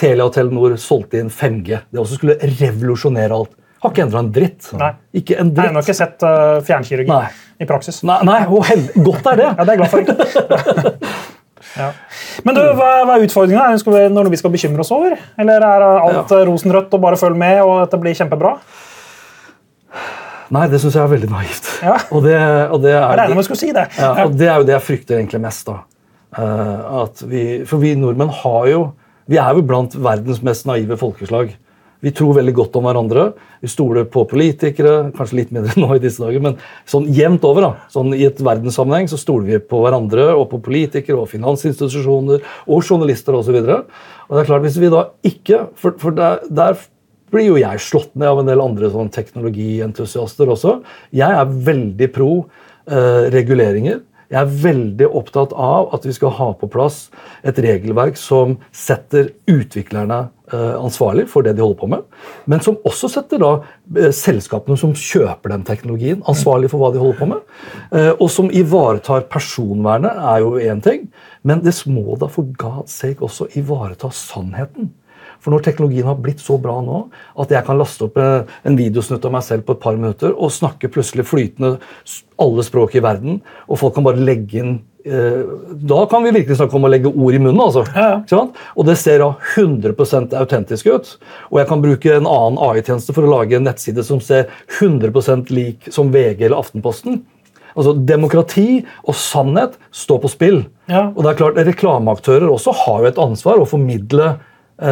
[0.00, 1.82] Telia og Telenor solgte inn 5G.
[1.92, 3.52] Det også skulle revolusjonere alt.
[3.82, 4.68] Har ikke endra en dritt.
[4.78, 4.92] Nei.
[5.18, 5.58] Ikke en dritt.
[5.58, 7.24] Nei, jeg har ikke sett uh, fjernkirurgi nei.
[7.62, 8.02] I praksis.
[8.06, 8.66] Nei, nei og
[9.06, 9.50] godt er det.
[9.50, 10.00] ja, det er jeg glad for.
[11.80, 11.90] ja.
[12.46, 13.68] Men du, hva, hva er utfordringa?
[13.70, 15.16] Er det noe vi skal bekymre oss over?
[15.40, 16.42] Eller er alt ja.
[16.48, 18.56] rosenrødt og bare følg med, og dette blir kjempebra?
[20.52, 21.68] Nei, det syns jeg er veldig naivt.
[21.80, 21.96] Ja.
[22.12, 22.36] Og det,
[22.74, 23.86] og det er, jeg med skulle si det.
[23.96, 25.64] Ja, og det er jo det jeg frykter egentlig mest.
[25.68, 25.78] da.
[26.32, 28.78] Uh, vi, for vi nordmenn har jo
[29.28, 31.52] Vi er jo blant verdens mest naive folkeslag.
[32.02, 33.24] Vi tror veldig godt om hverandre.
[33.62, 36.56] Vi stoler på politikere, kanskje litt mindre nå i disse dager, men
[36.88, 37.68] sånn jevnt over.
[37.68, 42.42] da, sånn I et verdenssammenheng så stoler vi på hverandre og på politikere og finansinstitusjoner
[42.42, 43.60] og journalister osv.
[43.62, 43.92] Og,
[44.26, 46.80] og det er klart, hvis vi da ikke For, for der, der,
[47.32, 50.74] blir jo jeg slått ned av en del andre sånn teknologientusiaster også.
[51.16, 54.02] Jeg er veldig pro eh, reguleringer.
[54.32, 57.04] Jeg er veldig opptatt av at vi skal ha på plass
[57.44, 62.02] et regelverk som setter utviklerne Eh, ansvarlig for det de holder på med,
[62.50, 63.52] men som også setter da
[63.96, 67.46] eh, selskapene som kjøper den teknologien, ansvarlig for hva de holder på med.
[67.88, 71.06] Eh, og som ivaretar personvernet, er jo én ting,
[71.40, 74.92] men det må da for God's sake også ivareta sannheten.
[75.42, 77.04] For når teknologien har blitt så bra nå
[77.42, 80.32] at jeg kan laste opp eh, en videosnutt av meg selv på et par minutter
[80.32, 81.76] og snakke plutselig flytende
[82.42, 84.72] alle språk i verden, og folk kan bare legge inn
[85.06, 85.42] eh,
[85.82, 87.60] da kan vi virkelig snakke om å legge ord i munnen.
[87.62, 87.84] altså.
[87.94, 88.46] Ja.
[88.76, 91.12] Og det ser da 100% autentisk ut.
[91.50, 94.50] Og jeg kan bruke en annen AI-tjeneste for å lage en nettside som ser
[94.80, 97.22] 100% lik som VG eller Aftenposten.
[97.72, 100.62] Altså, Demokrati og sannhet står på spill.
[100.90, 101.08] Ja.
[101.14, 104.34] Og det er klart, Reklameaktører også har jo et ansvar å formidle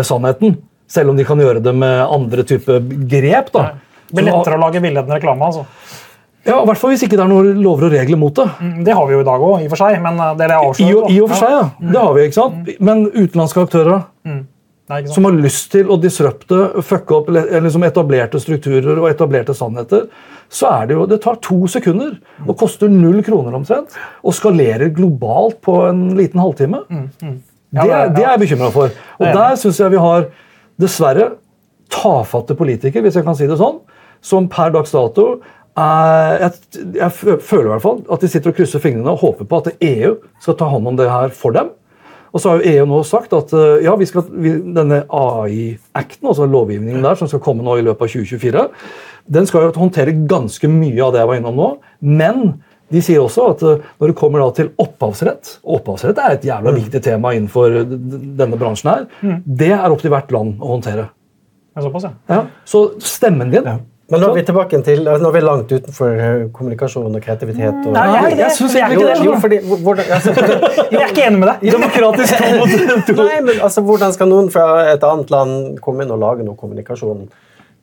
[0.07, 0.57] sannheten.
[0.91, 3.53] Selv om de kan gjøre det med andre typer grep.
[3.55, 3.73] da.
[4.11, 5.47] Det blir lettere å lage villedende reklame.
[5.47, 5.67] altså.
[6.47, 8.47] Ja, I hvert fall hvis ikke det er noen lover og regler mot det.
[8.61, 10.01] Mm, Det har vi jo i dag òg, i og for seg.
[10.03, 11.03] Men eh, det er det jeg I, avslører.
[11.05, 11.13] da.
[11.15, 11.91] I og for seg, ja.
[11.93, 12.71] Det har vi, ikke sant?
[12.81, 14.03] Men utenlandske aktører
[14.91, 20.09] Nei, som har lyst til å disrupte, fucke opp liksom etablerte strukturer og etablerte sannheter,
[20.51, 22.17] så er det jo Det tar to sekunder
[22.49, 23.95] og koster null kroner omtrent.
[24.25, 26.83] Og skalerer globalt på en liten halvtime.
[26.91, 27.31] Ja,
[27.73, 28.91] det, det er- jeg bekymra for.
[29.21, 30.27] Og er der syns jeg vi har
[30.81, 31.31] dessverre
[31.91, 33.81] tafatte politikere, hvis jeg kan si det sånn,
[34.23, 35.41] som per dags dato
[35.77, 36.53] er, jeg,
[36.95, 39.71] jeg føler i hvert fall at de sitter og krysser fingrene og håper på at
[39.81, 41.71] EU skal ta hånd om det her for dem.
[42.33, 46.29] Og så har jo EU nå sagt at eh, ja, vi skal, vi, denne AI-acten,
[46.31, 48.67] altså lovgivningen der, som skal komme nå i løpet av 2024,
[49.35, 51.71] den skal jo håndtere ganske mye av det jeg var innom nå.
[52.07, 52.45] Men
[52.91, 56.49] de sier også at eh, når det kommer da til opphavsrett og Opphavsrett er et
[56.49, 58.01] jævla viktig tema innenfor d-
[58.41, 58.91] denne bransjen.
[58.91, 61.09] her, Det er opp til hvert land å håndtere.
[61.81, 62.11] Såpass, ja.
[62.29, 62.43] Ja.
[62.67, 63.65] Så stemmen din
[64.11, 67.77] Men nå er vi tilbake til, nå er vi langt utenfor eh, kommunikasjon og kreativitet.
[67.87, 69.25] Og, Nei, jeg jeg er ikke det.
[69.25, 70.35] jo, fordi, hvordan, altså,
[70.91, 71.71] Jeg er ikke enig med deg.
[71.77, 73.15] Demokratisk to mot to.
[73.31, 76.59] nei, men altså, hvordan skal noen fra et annet land komme inn og lage noe
[76.59, 77.23] kommunikasjon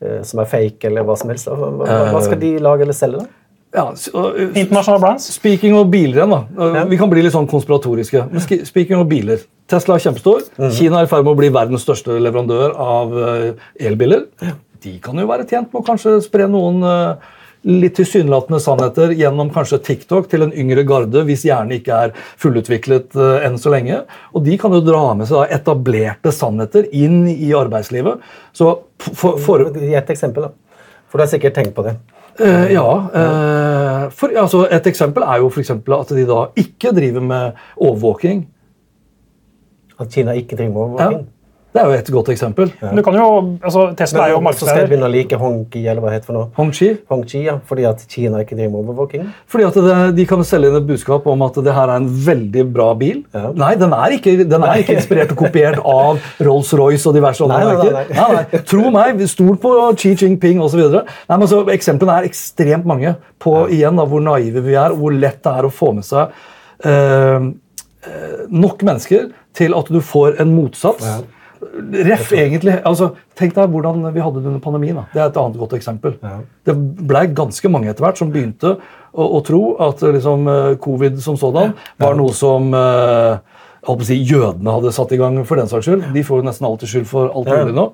[0.04, 1.48] eh, som er fake, eller hva som helst?
[1.48, 3.37] Hva, hva, hva skal de lage eller selge, da?
[3.75, 4.27] Ja, uh,
[4.58, 5.27] Internasjonale brands.
[5.34, 6.41] Speaking of biler igjen, da.
[6.58, 8.27] Uh, Vi kan bli litt sånn konspiratoriske.
[8.32, 9.43] Men speaking of biler.
[9.67, 10.45] Tesla er kjempestor.
[10.77, 14.27] Kina er i ferd med å bli verdens største leverandør av uh, elbiler.
[14.84, 16.86] De kan jo være tjent med å kanskje spre noen
[17.67, 23.17] litt tilsynelatende sannheter gjennom kanskje TikTok til en yngre garde, hvis hjernen ikke er fullutviklet
[23.17, 24.03] uh, enn så lenge.
[24.34, 28.23] Og de kan jo dra med seg da etablerte sannheter inn i arbeidslivet.
[28.56, 28.71] Så
[29.10, 30.84] for, for, et eksempel, da.
[31.08, 31.97] For du har sikkert tenkt på det.
[32.39, 32.86] Eh, ja.
[33.19, 37.63] eh, for, altså, et eksempel er jo for eksempel at de da ikke driver med
[37.78, 38.45] overvåking.
[40.00, 41.23] At Kina ikke driver med Ja.
[41.78, 42.72] Det er jo et godt eksempel.
[42.82, 43.26] Men du kan jo,
[43.62, 46.38] altså Tesla er jo så skal begynne å like Hongqi, eller hva det heter for
[46.38, 46.48] noe.
[46.58, 46.90] Hongqi.
[47.12, 49.28] Hongqi, ja, fordi at Kina ikke driver med overvåking.
[49.52, 52.10] Fordi at det, De kan selge inn et budskap om at det her er en
[52.28, 53.22] veldig bra bil.
[53.36, 53.52] Ja.
[53.58, 57.62] Nei, den er, ikke, den er ikke inspirert og kopiert av Rolls-Royce og diverse andre
[57.62, 58.18] Nei, nei, nei.
[58.18, 58.63] Nei, nei.
[58.74, 60.84] Tro meg, stol på Xi Jinping osv.
[61.38, 65.44] Altså, eksemplene er ekstremt mange på igjen da, hvor naive vi er, og hvor lett
[65.46, 66.34] det er å få med seg
[66.86, 67.48] eh,
[68.08, 71.06] eh, nok mennesker til at du får en motsats.
[71.06, 71.18] Ja.
[72.08, 72.78] Ref, egentlig.
[72.88, 75.00] Altså, tenk deg hvordan vi hadde det under pandemien.
[75.00, 75.06] Da.
[75.13, 76.17] Det er et annet godt eksempel.
[76.24, 76.39] Ja.
[76.70, 76.76] Det
[77.10, 81.22] ble ganske mange etter hvert som begynte å, å tro at eh, liksom, eh, covid
[81.24, 83.39] som sådan var noe som eh,
[84.06, 86.12] si, jødene hadde satt i gang for den saks skyld.
[86.15, 87.89] De får jo nesten alltid skyld for alt mulig nå.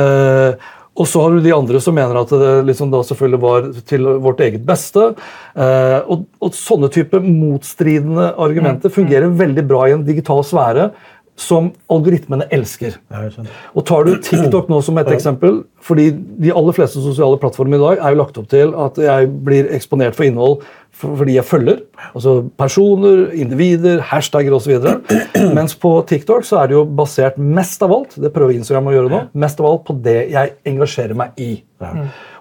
[0.00, 3.64] Eh, og så har du de andre som mener at det liksom da selvfølgelig var
[3.88, 5.08] til vårt eget beste.
[5.58, 10.92] Eh, og, og sånne type motstridende argumenter fungerer veldig bra i en digital sfære
[11.36, 12.94] som algoritmene elsker.
[13.74, 17.82] Og tar du TikTok nå som et eksempel, fordi de aller fleste sosiale plattformer i
[17.82, 20.62] dag er jo lagt opp til at jeg blir eksponert for innhold
[20.94, 21.80] fordi jeg følger.
[22.14, 24.76] Altså personer, individer, hashtagger osv.
[25.56, 28.94] Mens på TikTok så er det jo basert mest av alt det prøver Instagram å
[28.94, 31.50] gjøre nå, mest av alt på det jeg engasjerer meg i.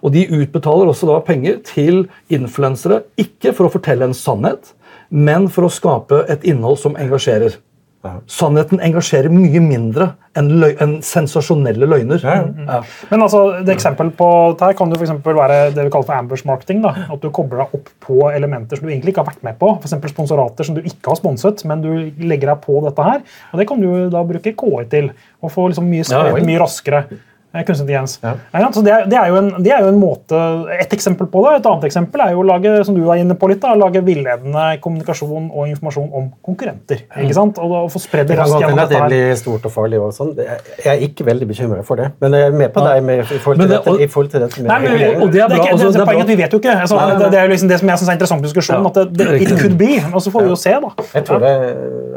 [0.06, 4.76] Og de utbetaler også da penger til influensere, ikke for å fortelle en sannhet,
[5.10, 7.58] men for å skape et innhold som engasjerer.
[8.04, 8.18] Ja.
[8.28, 12.20] Sannheten engasjerer mye mindre enn, løg enn sensasjonelle løgner.
[12.20, 12.82] Ja.
[13.10, 14.28] Men altså, det eksempel på
[14.60, 16.82] dette kan jo for eksempel være det vi kaller for ambush marketing.
[16.84, 19.60] da, At du kobler deg opp på elementer som du egentlig ikke har vært med
[19.62, 19.72] på.
[19.80, 19.96] F.eks.
[20.12, 23.24] sponsorater som du ikke har sponset, men du legger deg på dette her.
[23.54, 25.12] og Det kan du da bruke KI til.
[25.44, 26.44] Og få liksom mye, Ja, ja.
[26.44, 27.06] mye raskere.
[27.54, 28.20] Kunstig intelligens.
[28.24, 28.34] Ja.
[28.52, 30.38] Ja, så det, er, det, er jo en, det er jo en måte,
[30.80, 31.60] Et eksempel på det.
[31.60, 34.02] Et annet eksempel er jo å lage som du var inne på litt, da, lage
[34.06, 37.04] villedende kommunikasjon og informasjon om konkurrenter.
[37.22, 37.60] ikke sant?
[37.62, 39.76] Og, og få spredd Det kan raskt godt gjennom hende at det blir stort og
[39.76, 40.02] farlig.
[40.02, 40.34] og sånn.
[40.40, 43.38] Jeg er ikke veldig bekymret for det, men jeg er med på deg med, i,
[43.38, 45.22] forhold til det- dette, i forhold til dette med Nei, men, regulering.
[45.22, 46.76] og det er bra, det, altså, det, det er poenget at Vi vet jo ikke.
[46.88, 47.24] Altså, Nei, nei, nei.
[47.24, 48.90] Det, det er jo liksom det som jeg syns er interessant diskusjon, diskusjonen.
[48.90, 50.90] Ja, at det, it could be, og så får vi jo se, da.
[51.14, 51.54] Jeg tror det,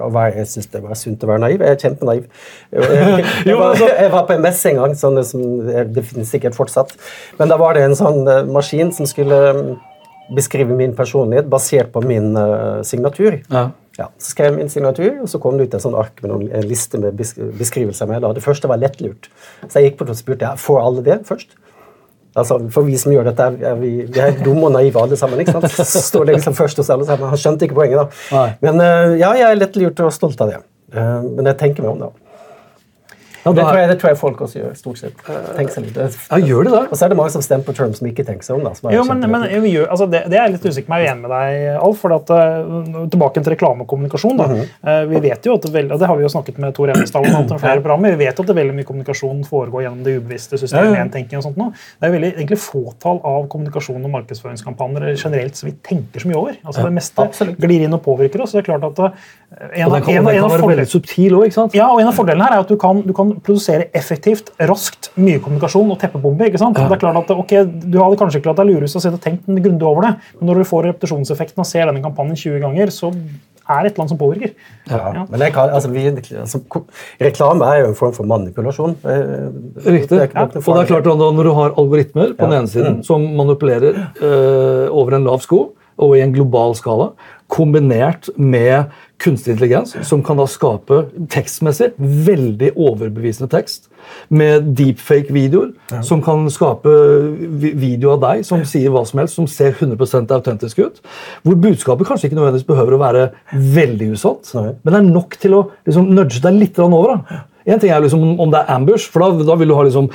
[0.01, 1.61] og jeg synes det var sunt å være naiv.
[1.61, 2.25] Jeg er kjempenaiv.
[2.73, 6.57] Jeg, jeg, var, jeg var på en messe en gang, sånne som, det finnes sikkert
[6.59, 6.95] fortsatt.
[7.41, 9.75] Men da var det en sånn eh, maskin som skulle mm,
[10.37, 13.43] beskrive min personlighet basert på min eh, signatur.
[13.51, 13.69] Ja.
[13.97, 16.29] Ja, Så skrev jeg min signatur, og så kom det ut en sånn ark med
[16.29, 18.09] noen, en liste med beskrivelser.
[18.11, 19.31] Med, det første var lettlurt.
[19.63, 21.57] Så jeg gikk på og spurte jeg, får alle det først.
[22.37, 25.41] Altså, for vi som gjør dette, er vi, vi er dumme og naive alle sammen.
[25.41, 25.71] ikke sant?
[25.81, 27.31] Så står det liksom først hos alle sammen.
[27.33, 28.27] Han skjønte ikke poenget, da.
[28.37, 28.49] Nei.
[28.67, 30.61] Men uh, ja, jeg er lettlurt og stolt av det.
[30.93, 32.26] Men jeg tenker meg om, da.
[33.47, 34.73] Ja, det, tror jeg, det, tror jeg, folk også gjør.
[34.75, 35.21] stort sett.
[35.55, 35.99] Tenk seg litt.
[36.03, 36.81] Ja, gjør det da?
[36.91, 38.67] Og så er det mange som stemmer på Trump som ikke tenker seg om.
[38.67, 38.95] da.
[38.95, 40.99] jo, men, men gjør, altså, det, det, er jeg litt usikker på.
[40.99, 42.01] Jeg er enig med deg, Alf.
[42.03, 44.37] for at, uh, Tilbake til reklamekommunikasjon.
[44.41, 44.49] da.
[44.51, 44.73] Mm -hmm.
[44.89, 47.23] uh, vi vet jo at det, og det har vi jo snakket med Tor Enestad
[47.23, 51.15] om flere programmer, vi vet at det veldig mye kommunikasjon foregår gjennom det ubevisste systemet.
[51.31, 51.71] Ja, og sånt nå.
[52.01, 56.37] Det er veldig, egentlig fåtall av kommunikasjon og markedsføringskampanjer generelt som vi tenker så mye
[56.37, 56.57] over.
[56.65, 57.59] Altså, det meste Absolutt.
[57.59, 58.51] glir inn og påvirker oss.
[58.51, 58.99] så det er klart at
[59.77, 61.53] en, og den kan, en, en, være veldig subtil òg.
[61.75, 65.11] Ja, og en av fordelene her er at du kan, du kan produsere effektivt raskt,
[65.21, 66.49] mye kommunikasjon og teppebombe.
[66.49, 66.79] ikke sant?
[66.79, 66.87] Ja.
[66.89, 69.47] Det er klart at ok, Du hadde kanskje ikke latt deg lure ut og tenkt
[69.49, 73.13] grundig over det, men når du får repetisjonseffekten og ser denne kampanjen 20 ganger, så
[73.67, 74.53] er et eller annet som påvirker.
[74.87, 75.25] Ja, ja.
[75.31, 76.61] men kan, altså, vi, altså,
[77.23, 78.95] Reklame er jo en form for manipulasjon.
[79.03, 80.13] Riktig.
[80.13, 80.45] Det ja.
[80.47, 83.03] Og det er klart at Når du har algoritmer på den ene siden mm.
[83.07, 87.11] som manipulerer øh, over en lav sko og i en global skala,
[87.49, 88.93] kombinert med
[89.23, 93.89] kunstig intelligens, som kan da skape tekstmessig veldig overbevisende tekst.
[94.29, 96.03] Med deepfake-videoer, ja.
[96.07, 96.93] som kan skape
[97.59, 101.01] video av deg som sier hva som helst, som ser 100 autentisk ut.
[101.43, 105.57] Hvor budskapet kanskje ikke nødvendigvis behøver å være veldig usant, men det er nok til
[105.59, 107.17] å liksom, nudge deg litt over.
[107.17, 107.41] da.
[107.67, 110.13] En ting er liksom om det er ambush, for da, da vil du ha liksom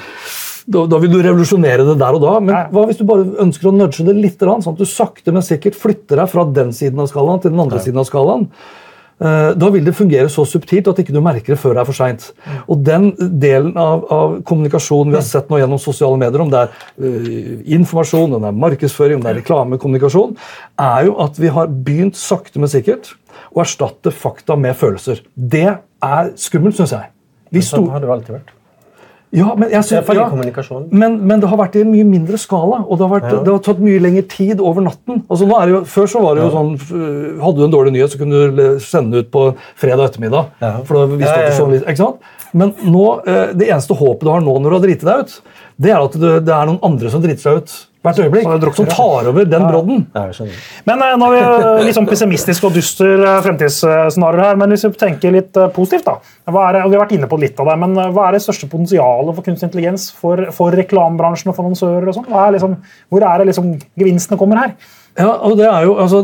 [0.72, 2.36] da, da, vil du revolusjonere det der og da.
[2.44, 5.44] Men hva hvis du bare ønsker å nudge det litt, sånn at du sakte, men
[5.46, 7.86] sikkert flytter deg fra den siden av skalaen til den andre Nei.
[7.88, 8.48] siden av skalaen?
[9.22, 11.90] Eh, da vil det fungere så subtilt at ikke du merker det før det er
[11.90, 12.28] for seint.
[12.66, 16.64] Og den delen av, av, kommunikasjonen vi har sett nå gjennom sosiale medier, om det
[16.64, 16.72] er
[17.04, 20.34] uh, informasjon, om det er markedsføring, om det er reklamekommunikasjon,
[20.82, 23.14] er jo at vi har begynt sakte, men sikkert
[23.54, 25.22] å erstatte fakta med følelser.
[25.36, 27.14] Det er skummelt, syns jeg.
[27.54, 28.56] Vi sånn har det alltid vært.
[29.32, 30.26] Ja, men, jeg synes, ja,
[30.92, 33.38] men, men, det har vært i en mye mindre skala, og det har, vært, ja.
[33.46, 35.22] det har tatt mye lengre tid over natten.
[35.32, 36.74] Altså, jo, før så var det jo sånn
[37.40, 39.46] Hadde du en dårlig nyhet, så kunne du sende ut på
[39.80, 40.52] fredag ettermiddag.
[40.84, 42.28] for da visste ja, du så litt, ikke sant?
[42.52, 45.38] Men nå, eh, det eneste håpet du har nå når du har driti deg ut,
[45.80, 48.88] det er at det, det er noen andre som driter seg ut hvert øyeblikk, som
[48.90, 50.06] tar over den brodden.
[50.88, 54.88] Men uh, Nå er vi uh, liksom pessimistisk og dyster uh, fremtidsscenario her, men hvis
[54.88, 56.18] vi tenker litt positivt da,
[56.50, 59.38] er, Vi har vært inne på litt av det, men hva er det største potensialet
[59.38, 62.10] for kunstig intelligens for, for reklamebransjen og for annonsører?
[62.10, 62.32] og sånn?
[62.58, 62.76] Liksom,
[63.14, 64.76] hvor er det liksom gevinstene kommer her?
[65.20, 66.22] Ja, og Det er jo altså,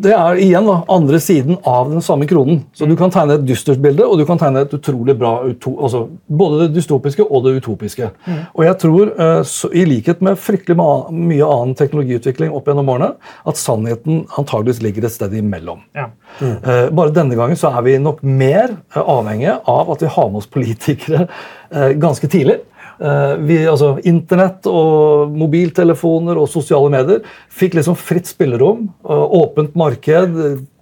[0.00, 2.64] det er igjen da, andre siden av den samme kronen.
[2.74, 6.08] Så Du kan tegne et dystert bilde, og du kan tegne et utrolig bra altså,
[6.26, 8.10] Både det dystopiske og det utopiske.
[8.26, 8.40] Mm.
[8.54, 13.12] Og jeg tror, eh, så, i likhet med fryktelig mye annen teknologiutvikling opp gjennom årene,
[13.46, 15.84] at sannheten antageligvis ligger et sted imellom.
[15.94, 16.10] Ja.
[16.40, 16.56] Mm.
[16.96, 20.42] Bare denne gangen så er vi nok mer eh, avhengige av at vi har med
[20.42, 21.28] oss politikere
[21.70, 22.56] ganske tidlig.
[23.00, 28.88] Eh, vi, altså, Internett og mobiltelefoner og sosiale medier fikk liksom fritt spillerom.
[29.04, 30.36] Åpent marked.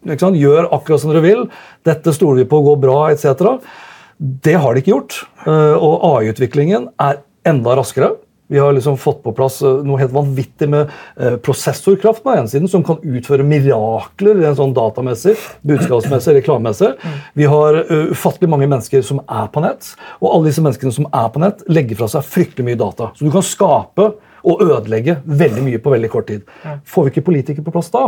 [0.09, 1.45] Gjør akkurat som dere vil.
[1.87, 3.59] Dette stoler vi på går bra, etc.
[4.19, 5.21] Det har de ikke gjort.
[5.47, 8.17] Eh, og AI-utviklingen er enda raskere.
[8.49, 12.43] Vi har liksom fått på plass eh, noe helt vanvittig med eh, prosessorkraft på den
[12.43, 15.35] ene siden, som kan utføre mirakler en sånn datamessig,
[15.69, 16.95] budskapsmessig, reklamemessig.
[17.37, 21.11] Vi har eh, ufattelig mange mennesker som er på nett, og alle disse menneskene som
[21.13, 23.11] er på nett, legger fra seg fryktelig mye data.
[23.19, 24.09] Så du kan skape
[24.49, 26.49] og ødelegge veldig mye på veldig kort tid.
[26.89, 28.07] Får vi ikke politikere på plass da,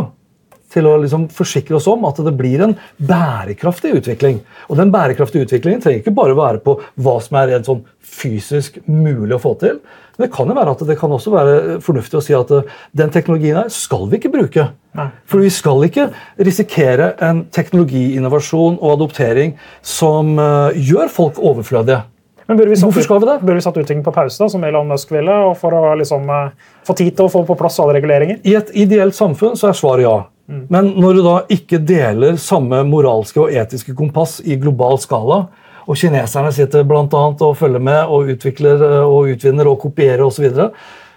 [0.71, 4.41] til å liksom forsikre oss om at det blir en bærekraftig utvikling.
[4.69, 8.79] Og den bærekraftige utviklingen trenger ikke bare være på hva som er rent sånn fysisk
[8.87, 9.81] mulig å få til.
[10.17, 12.71] Men det kan jo være at det kan også være fornuftig å si at eh,
[12.97, 14.67] den teknologien her skal vi ikke bruke.
[14.97, 15.07] Nei.
[15.29, 16.09] For vi skal ikke
[16.43, 19.55] risikere en teknologiinnovasjon og adoptering
[19.87, 22.01] som uh, gjør folk overflødige.
[22.49, 23.37] Men bør vi satt, Hvorfor skal vi det?
[23.39, 26.75] Burde vi satt utviklingen på pause, da, som Elon Musk ville, for å liksom, uh,
[26.87, 28.41] få tid til å få på plass alle reguleringer?
[28.43, 30.17] I et ideelt samfunn så er svaret ja.
[30.51, 30.63] Mm.
[30.73, 35.45] Men når du da ikke deler samme moralske og etiske kompass i global skala,
[35.87, 40.25] og kineserne sitter blant annet og følger med og utvikler eh, og utvinner og kopierer
[40.27, 40.69] osv., så, videre,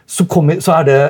[0.07, 0.27] så,
[0.63, 1.01] så er det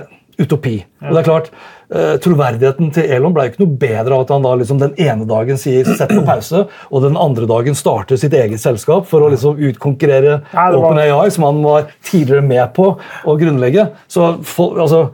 [0.40, 0.78] utopi.
[1.04, 1.50] Og det er klart,
[1.94, 5.28] uh, Troverdigheten til Elon ble ikke noe bedre av at han da liksom den ene
[5.30, 9.30] dagen sier 'sett på pause', og den andre dagen starter sitt eget selskap for å
[9.30, 10.80] liksom utkonkurrere ja, var...
[10.80, 13.92] OpenAI, som han var tidligere med på å grunnlegge.
[14.08, 15.04] Så altså,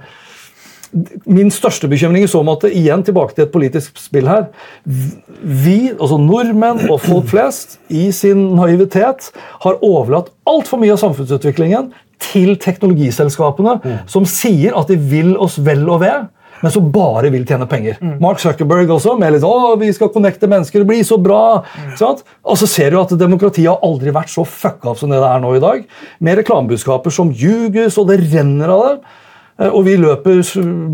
[1.31, 4.48] Min største bekymring i så måte, igjen tilbake til et politisk spill her
[4.85, 9.31] Vi, altså nordmenn og folk flest, i sin naivitet
[9.62, 13.96] har overlatt altfor mye av samfunnsutviklingen til teknologiselskapene, mm.
[14.11, 16.29] som sier at de vil oss vel og ved.
[16.61, 17.96] men som bare vil tjene penger.
[18.05, 18.18] Mm.
[18.20, 21.62] Mark Zuckerberg også, med litt å, vi skal connecte mennesker, det blir så bra.
[21.72, 22.18] Mm.
[22.44, 25.31] Og så ser du at demokratiet har aldri vært så fucka opp som det det
[25.31, 25.87] er nå i dag.
[26.20, 29.16] Med reklamebudskaper som ljuges, og det renner av det.
[29.61, 30.40] Eh, og vi løper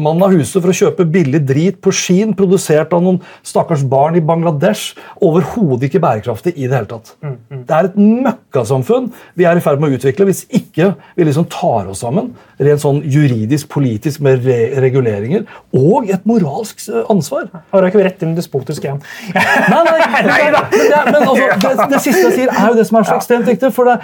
[0.02, 4.18] mann av huset for å kjøpe billig drit på Skien, produsert av noen stakkars barn
[4.18, 4.96] i Bangladesh.
[5.22, 7.14] Overhodet ikke bærekraftig i det hele tatt.
[7.22, 7.62] Mm, mm.
[7.68, 11.46] Det er et møkkasamfunn vi er i ferd med å utvikle hvis ikke vi liksom
[11.52, 15.44] tar oss sammen rent sånn juridisk, politisk med re reguleringer
[15.76, 17.48] og et moralsk eh, ansvar.
[17.72, 18.98] Har du ikke rett inn despotisk igjen?
[19.36, 22.86] nei, nei, nei, men, det, men altså, det, det, siste jeg sier, er jo det
[22.88, 23.70] som er så ekstremt viktig.
[23.76, 23.98] For det,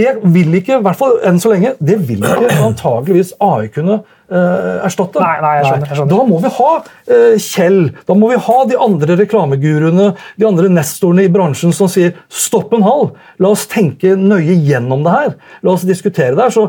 [0.00, 4.00] det vil ikke, i hvert fall enn så lenge, det vil ikke antageligvis AI kunne
[4.28, 5.20] erstatte.
[5.22, 6.10] Nei, nei, jeg skjønner, jeg skjønner.
[6.12, 10.68] Da må vi ha uh, Kjell, da må vi ha de andre reklameguruene, de andre
[10.72, 15.34] nestorene i bransjen som sier stopp en halv, la oss tenke nøye gjennom det her.
[15.64, 16.54] La oss diskutere det her.
[16.54, 16.66] Så,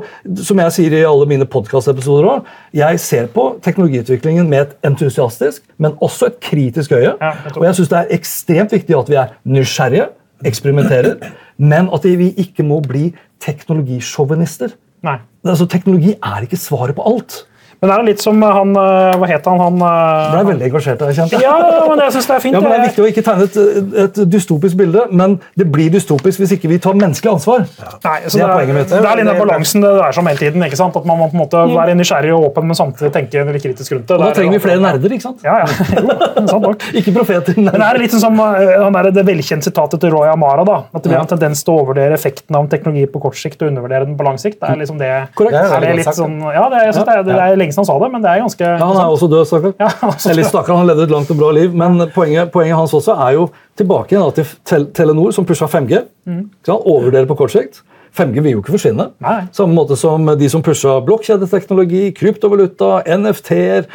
[0.47, 2.49] som jeg sier i alle mine podkastepisoder òg,
[2.80, 7.17] jeg ser på teknologiutviklingen med et entusiastisk, men også et kritisk øye.
[7.19, 10.12] Ja, og jeg syns det er ekstremt viktig at vi er nysgjerrige,
[10.47, 11.17] eksperimenterer,
[11.60, 13.10] men at vi ikke må bli
[13.43, 14.78] teknologisjåvinister.
[15.06, 15.20] Nei.
[15.48, 17.44] Altså, teknologi er ikke svaret på alt.
[17.80, 19.62] Men det er litt som han eh, Hva het han?
[19.63, 21.04] han eh, ble veldig engasjert.
[21.08, 21.39] Jeg kjente.
[21.39, 21.54] Ja,
[21.88, 22.58] men jeg synes Det er fint.
[22.58, 23.60] Ja, men det er viktig å ikke tegne et,
[24.04, 27.63] et, dystopisk bilde, men det blir dystopisk hvis ikke vi tar menneskelig ansvar.
[27.80, 27.94] Ja.
[28.04, 28.92] Nei, det, er poenget mitt.
[28.92, 30.65] Det er den balansen det er som hele tiden.
[30.68, 30.98] ikke sant?
[31.00, 31.76] At Man må på en måte mm.
[31.78, 34.18] være nysgjerrig og åpen, men samtidig tenke litt kritisk rundt det.
[34.18, 35.48] Og Da trenger vi flere nerder, ikke sant?
[35.48, 35.70] Ja, ja.
[36.00, 36.84] Jo, sant nok.
[37.00, 37.56] ikke profeter.
[37.56, 37.80] Nerder.
[37.80, 40.68] Men det er litt som eh, han der, det velkjente sitatet til Roy Amara.
[40.68, 43.63] da, At vi har en tendens til å overvurdere effekten av teknologi på kort sikt
[43.63, 44.60] og undervurdere den på lang sikt.
[44.60, 45.12] Det er liksom det.
[45.39, 45.60] Korrekt.
[45.60, 47.90] Er det, litt sånn, ja, det, jeg synes det, er, det er lenge siden han
[47.90, 49.74] sa det, men det er ganske ja, Han er også død, stakkar.
[49.80, 51.76] Ja, Eller stakkar, han levde et langt og bra liv.
[51.76, 56.02] Men poenget, poenget hans også er jo tilbake igjen til tel Telenor, som pusha 5G.
[56.26, 56.48] Mm.
[56.68, 57.84] Overvurderer på kort sikt.
[58.18, 59.12] 5G vil jo ikke forsvinne.
[59.22, 59.38] Nei.
[59.54, 63.88] Samme måte som de som pusha blokkjedeteknologi, kryptovaluta, NFT-er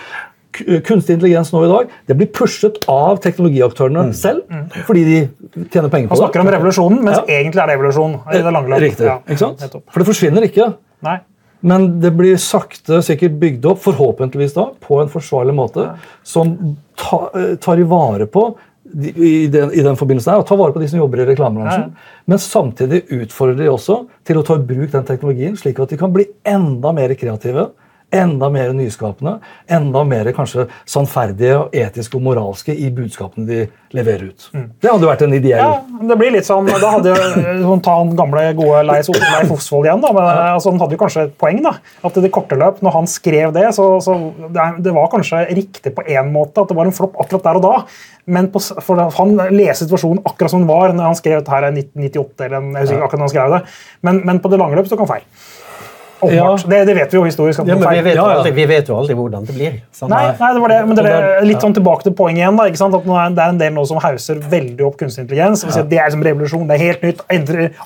[0.87, 4.13] kunstig intelligens nå i dag det blir pushet av teknologiaktørene mm.
[4.15, 4.45] selv.
[4.47, 4.69] Mm.
[4.87, 5.17] fordi de
[5.73, 6.21] tjener penger på det.
[6.21, 7.41] Han snakker om revolusjonen, mens ja.
[7.41, 8.19] egentlig er det evolusjon.
[8.31, 8.85] i det lange løpet.
[8.87, 9.17] Riktig, ja.
[9.27, 9.65] ikke sant?
[9.91, 10.71] For det forsvinner ikke.
[11.05, 11.19] Nei.
[11.64, 15.88] Men det blir sakte sikkert bygd opp, forhåpentligvis da, på en forsvarlig måte,
[16.27, 16.53] som
[17.00, 18.50] ta, eh, tar i vare på
[18.94, 21.94] i den, i den forbindelse der, og tar vare på de som jobber i reklamebransjen.
[22.31, 25.98] Men samtidig utfordrer de også til å ta i bruk den teknologien, slik at de
[25.98, 27.70] kan bli enda mer kreative
[28.14, 33.61] enda mer nyskapende, enda mer kanskje sannferdige, og etiske og moralske i budskapene de
[33.94, 34.46] leverer ut.
[34.55, 34.66] Mm.
[34.83, 38.14] Det hadde vært en ideell Ja, det blir litt sånn, Da hadde jo ta han
[38.18, 40.03] gamle, gode Leif Osvold igjen.
[40.03, 40.48] da, men ja.
[40.55, 41.62] altså, Han hadde jo kanskje et poeng.
[41.64, 44.16] da, at i det korte løp, når han skrev det, så, så
[44.55, 47.66] det, var kanskje riktig på én måte, at det var en flopp akkurat der og
[47.66, 47.74] da.
[48.35, 51.68] Men på, for han leser situasjonen akkurat som den var når han skrev dette her
[51.68, 52.46] i 1998.
[52.46, 53.61] eller jeg husker ikke akkurat når han skrev det,
[54.09, 55.16] men, men på det lange løp så kan han
[56.29, 56.41] feil.
[56.41, 56.51] Ja.
[56.73, 57.63] Det, det, vet vi jo historisk.
[57.63, 59.79] Ja, men vi vet, jo aldri, vi vet, jo aldri, hvordan det blir.
[59.95, 60.13] Sånn.
[60.13, 62.61] Nei, nei, det var det, men det er litt sånn tilbake til poenget igjen.
[62.61, 62.99] Da, ikke sant?
[62.99, 65.65] At Det er en del nå som hauser veldig opp kunstig intelligens.
[65.69, 65.87] Ja.
[65.95, 67.27] Det er som revolusjon, det er helt nytt.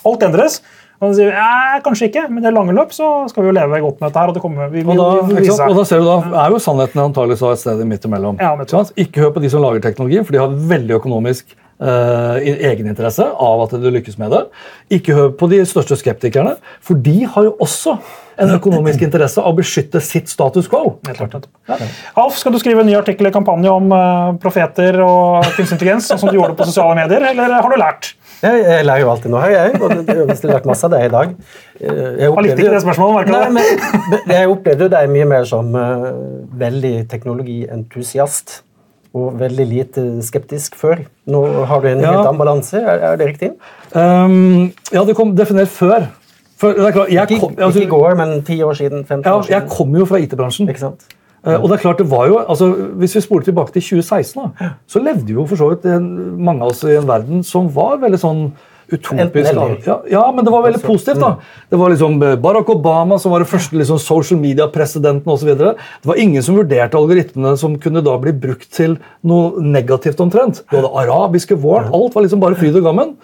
[0.05, 0.61] alt endres.
[0.98, 3.79] Og sier ja, kanskje ikke, men i det lange løp så skal vi jo leve
[3.85, 4.18] godt med dette.
[4.18, 6.55] her, og det kommer, vi, og, da, vi, vi, og da ser du da, er
[6.55, 8.40] jo sannheten antakeligvis et sted midt imellom.
[8.42, 13.29] Ja, ikke hør på de som lager teknologi, for de har veldig økonomisk uh, egeninteresse
[13.31, 14.42] av at du lykkes med det.
[14.98, 17.94] Ikke hør på de største skeptikerne, for de har jo også
[18.38, 20.98] en økonomisk interesse av å beskytte sitt status quo.
[21.09, 21.79] Ja.
[22.18, 26.09] Alf, skal du skrive en ny artikkel i kampanje om uh, profeter og kunstig intelligens,
[26.11, 28.12] sånn som du gjorde på sosiale medier, eller har du lært?
[28.38, 29.72] Jeg, jeg lærer jo alltid noe, jeg.
[29.83, 31.35] og Jeg har lært masse av det i dag.
[31.81, 36.09] Eh, jeg opplevde, ikke det spørsmålet, nei, men, jeg opplevde deg mye mer som uh,
[36.62, 38.61] veldig teknologientusiast
[39.18, 41.03] og veldig lite skeptisk før.
[41.33, 42.12] Nå har du en ja.
[42.12, 43.51] helt annen balanse, er, er, det riktig?
[43.96, 46.07] Um, ja, det kom definert før.
[46.58, 49.04] Klart, ikke, kom, altså, ikke i går, men ti år siden.
[49.04, 49.54] 15 ja, år siden.
[49.60, 50.68] Jeg kommer jo fra IT-bransjen.
[50.68, 51.06] Ikke sant?
[51.46, 51.60] Ja.
[51.62, 52.66] og det er klart det var jo, altså,
[52.98, 56.08] Hvis vi spoler tilbake til 2016, da, så levde jo for så vidt en,
[56.44, 58.42] mange av oss i en verden som var veldig sånn
[58.88, 59.86] utopisk.
[59.86, 61.20] Ja, ja, men det var veldig altså, positivt.
[61.20, 61.30] da.
[61.36, 61.64] Mm.
[61.70, 65.50] Det var liksom eh, Barack Obama som var den første liksom, social media-presidenten osv.
[65.60, 68.96] Det var ingen som vurderte algoritmene som kunne da bli brukt til
[69.28, 70.64] noe negativt omtrent.
[70.70, 71.92] Du hadde arabiske våren.
[71.94, 73.14] Alt var liksom bare fryd og gammen.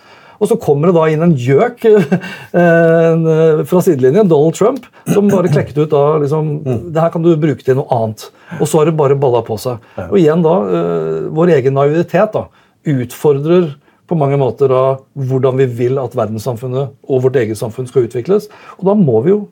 [0.41, 5.53] Og så kommer det da inn en gjøk eh, fra sidelinjen, Donald Trump, som bare
[5.53, 6.83] klekket ut da liksom, mm.
[6.95, 8.29] det her kan du bruke til noe annet.
[8.59, 9.83] Og så har det bare balla på seg.
[10.09, 12.49] Og igjen da, eh, vår egen naivitet da,
[12.95, 13.73] utfordrer
[14.05, 18.51] på mange måter av hvordan vi vil at verdenssamfunnet og vårt eget samfunn skal utvikles.
[18.79, 19.45] Og da må vi jo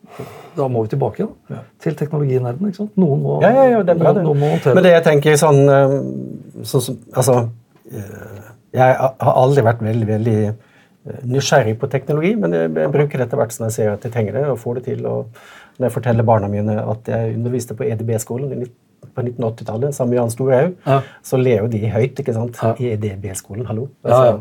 [0.56, 2.68] da må vi tilbake da, til teknologinerden.
[2.68, 2.92] ikke sant?
[3.00, 5.38] Noen må, ja, ja, ja, det er bra, noen, noen må Men det jeg tenker
[5.40, 5.94] sånn, eh,
[6.68, 7.38] sånn altså,
[7.88, 10.52] eh, Jeg har aldri vært veldig veldig eh,
[11.26, 14.36] nysgjerrig på teknologi, men jeg bruker det etter hvert som jeg ser at jeg trenger
[14.38, 15.06] det, og får det til.
[15.06, 15.26] og
[15.78, 18.66] Når jeg forteller barna mine at jeg underviste på EDB-skolen
[19.16, 21.00] på 1980-tallet, sammen med Jan Storhaug, Ja.
[21.26, 22.56] så ler jo de høyt ikke sant?
[22.62, 22.74] Ja.
[22.78, 23.66] i EDB-skolen.
[23.66, 23.88] Hallo.
[24.06, 24.38] Ja, ja.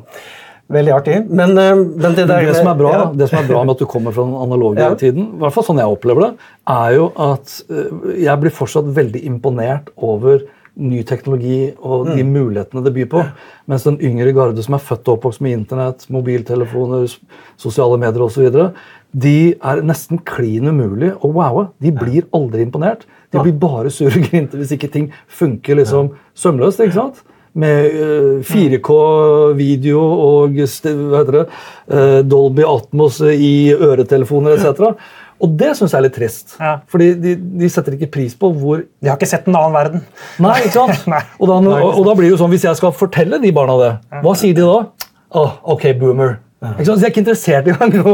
[0.71, 1.15] Veldig artig.
[1.29, 3.79] Men, eh, men det der Det som, er bra, det som er bra med at
[3.79, 6.31] du kommer fra den analoge tiden, i hvert fall sånn jeg opplever det,
[6.69, 10.45] er jo at øh, jeg blir fortsatt veldig imponert over
[10.77, 12.15] ny teknologi og Mm.
[12.15, 13.25] de mulighetene det byr på.
[13.67, 17.17] Mens den yngre garde som er født og oppvokst med internett, mobiltelefoner,
[17.57, 18.71] sosiale medier osv.,
[19.13, 21.67] de er nesten klin umulig å wowe.
[21.81, 23.01] De blir aldri imponert.
[23.31, 26.79] De blir bare sure og grinte hvis ikke ting funker liksom sømløst.
[26.79, 27.21] ikke sant?
[27.53, 31.45] Med øh, 4K-video og hva heter det,
[31.91, 34.95] øh, Dolby Atmos i øretelefoner etc.
[35.41, 36.55] Og det syns jeg er litt trist.
[36.59, 36.75] Ja.
[36.91, 40.03] Fordi de, de setter ikke pris på hvor De har ikke sett en annen verden.
[40.43, 41.07] Nei, ikke sant?
[41.13, 41.23] Nei.
[41.39, 43.77] Og, da, og, og da blir det jo sånn, Hvis jeg skal fortelle de barna
[43.81, 45.09] det, hva sier de da?
[45.41, 46.37] Åh, ok, boomer.
[46.61, 48.11] Så Jeg er ikke interessert i engang å,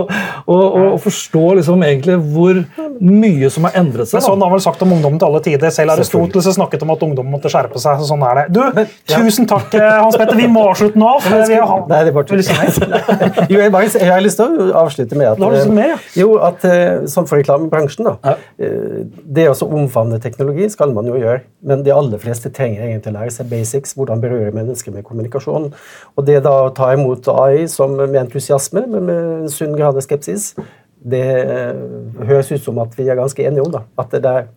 [0.48, 0.58] å,
[0.94, 2.62] å, forstå liksom egentlig hvor
[3.04, 4.22] mye som har endret seg.
[4.22, 5.74] Men sånn har vel sagt om ungdommen til alle tider.
[5.76, 8.00] Selv Aristoteles snakket om at ungdommen måtte skjerpe seg.
[8.00, 8.46] så sånn er det.
[8.56, 8.86] Du, ja.
[9.12, 10.40] Tusen takk, eh, Hans Petter.
[10.40, 11.10] Vi må avslutte nå.
[11.26, 11.84] for vi har...
[11.92, 12.70] Nei, det er bare nei?
[13.52, 16.00] jo, jeg, bare, jeg har lyst til å avslutte med at, har lyst ja.
[16.22, 18.64] jo, at sånn som for reklamebransjen, da, ja.
[19.28, 23.18] det å omfavne teknologi skal man jo gjøre, men de aller fleste trenger egentlig å
[23.18, 25.72] lære seg basics, hvordan berøre mennesker med kommunikasjon.
[26.16, 30.06] Og det da å ta imot AI som med entusiasme, men med sunn grad av
[30.06, 30.54] skepsis,
[31.08, 31.82] det eh,
[32.28, 34.48] høres ut som at vi er ganske enige om da, at det er,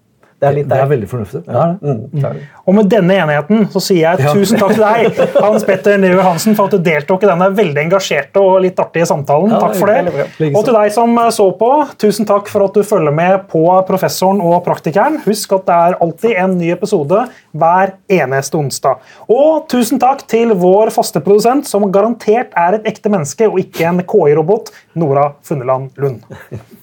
[0.41, 1.41] det er litt Det er veldig fornuftig.
[1.47, 1.53] Ja.
[1.53, 2.21] Ja, det.
[2.25, 2.37] Mm.
[2.65, 4.33] Og med denne enigheten så sier jeg Ja.
[4.33, 7.83] tusen takk til deg, Hans Petter Neu Hansen, for at du deltok i denne veldig
[7.85, 9.53] engasjerte og litt artige samtalen.
[9.53, 10.27] Ja, takk for det.
[10.55, 11.71] Og til deg som så på,
[12.01, 15.21] tusen takk for at du følger med på Professoren og Praktikeren.
[15.27, 18.97] Husk at det er alltid en ny episode hver eneste onsdag.
[19.29, 23.89] Og tusen takk til vår faste produsent, som garantert er et ekte menneske og ikke
[23.93, 26.25] en KI-robot, Nora Funneland Lund.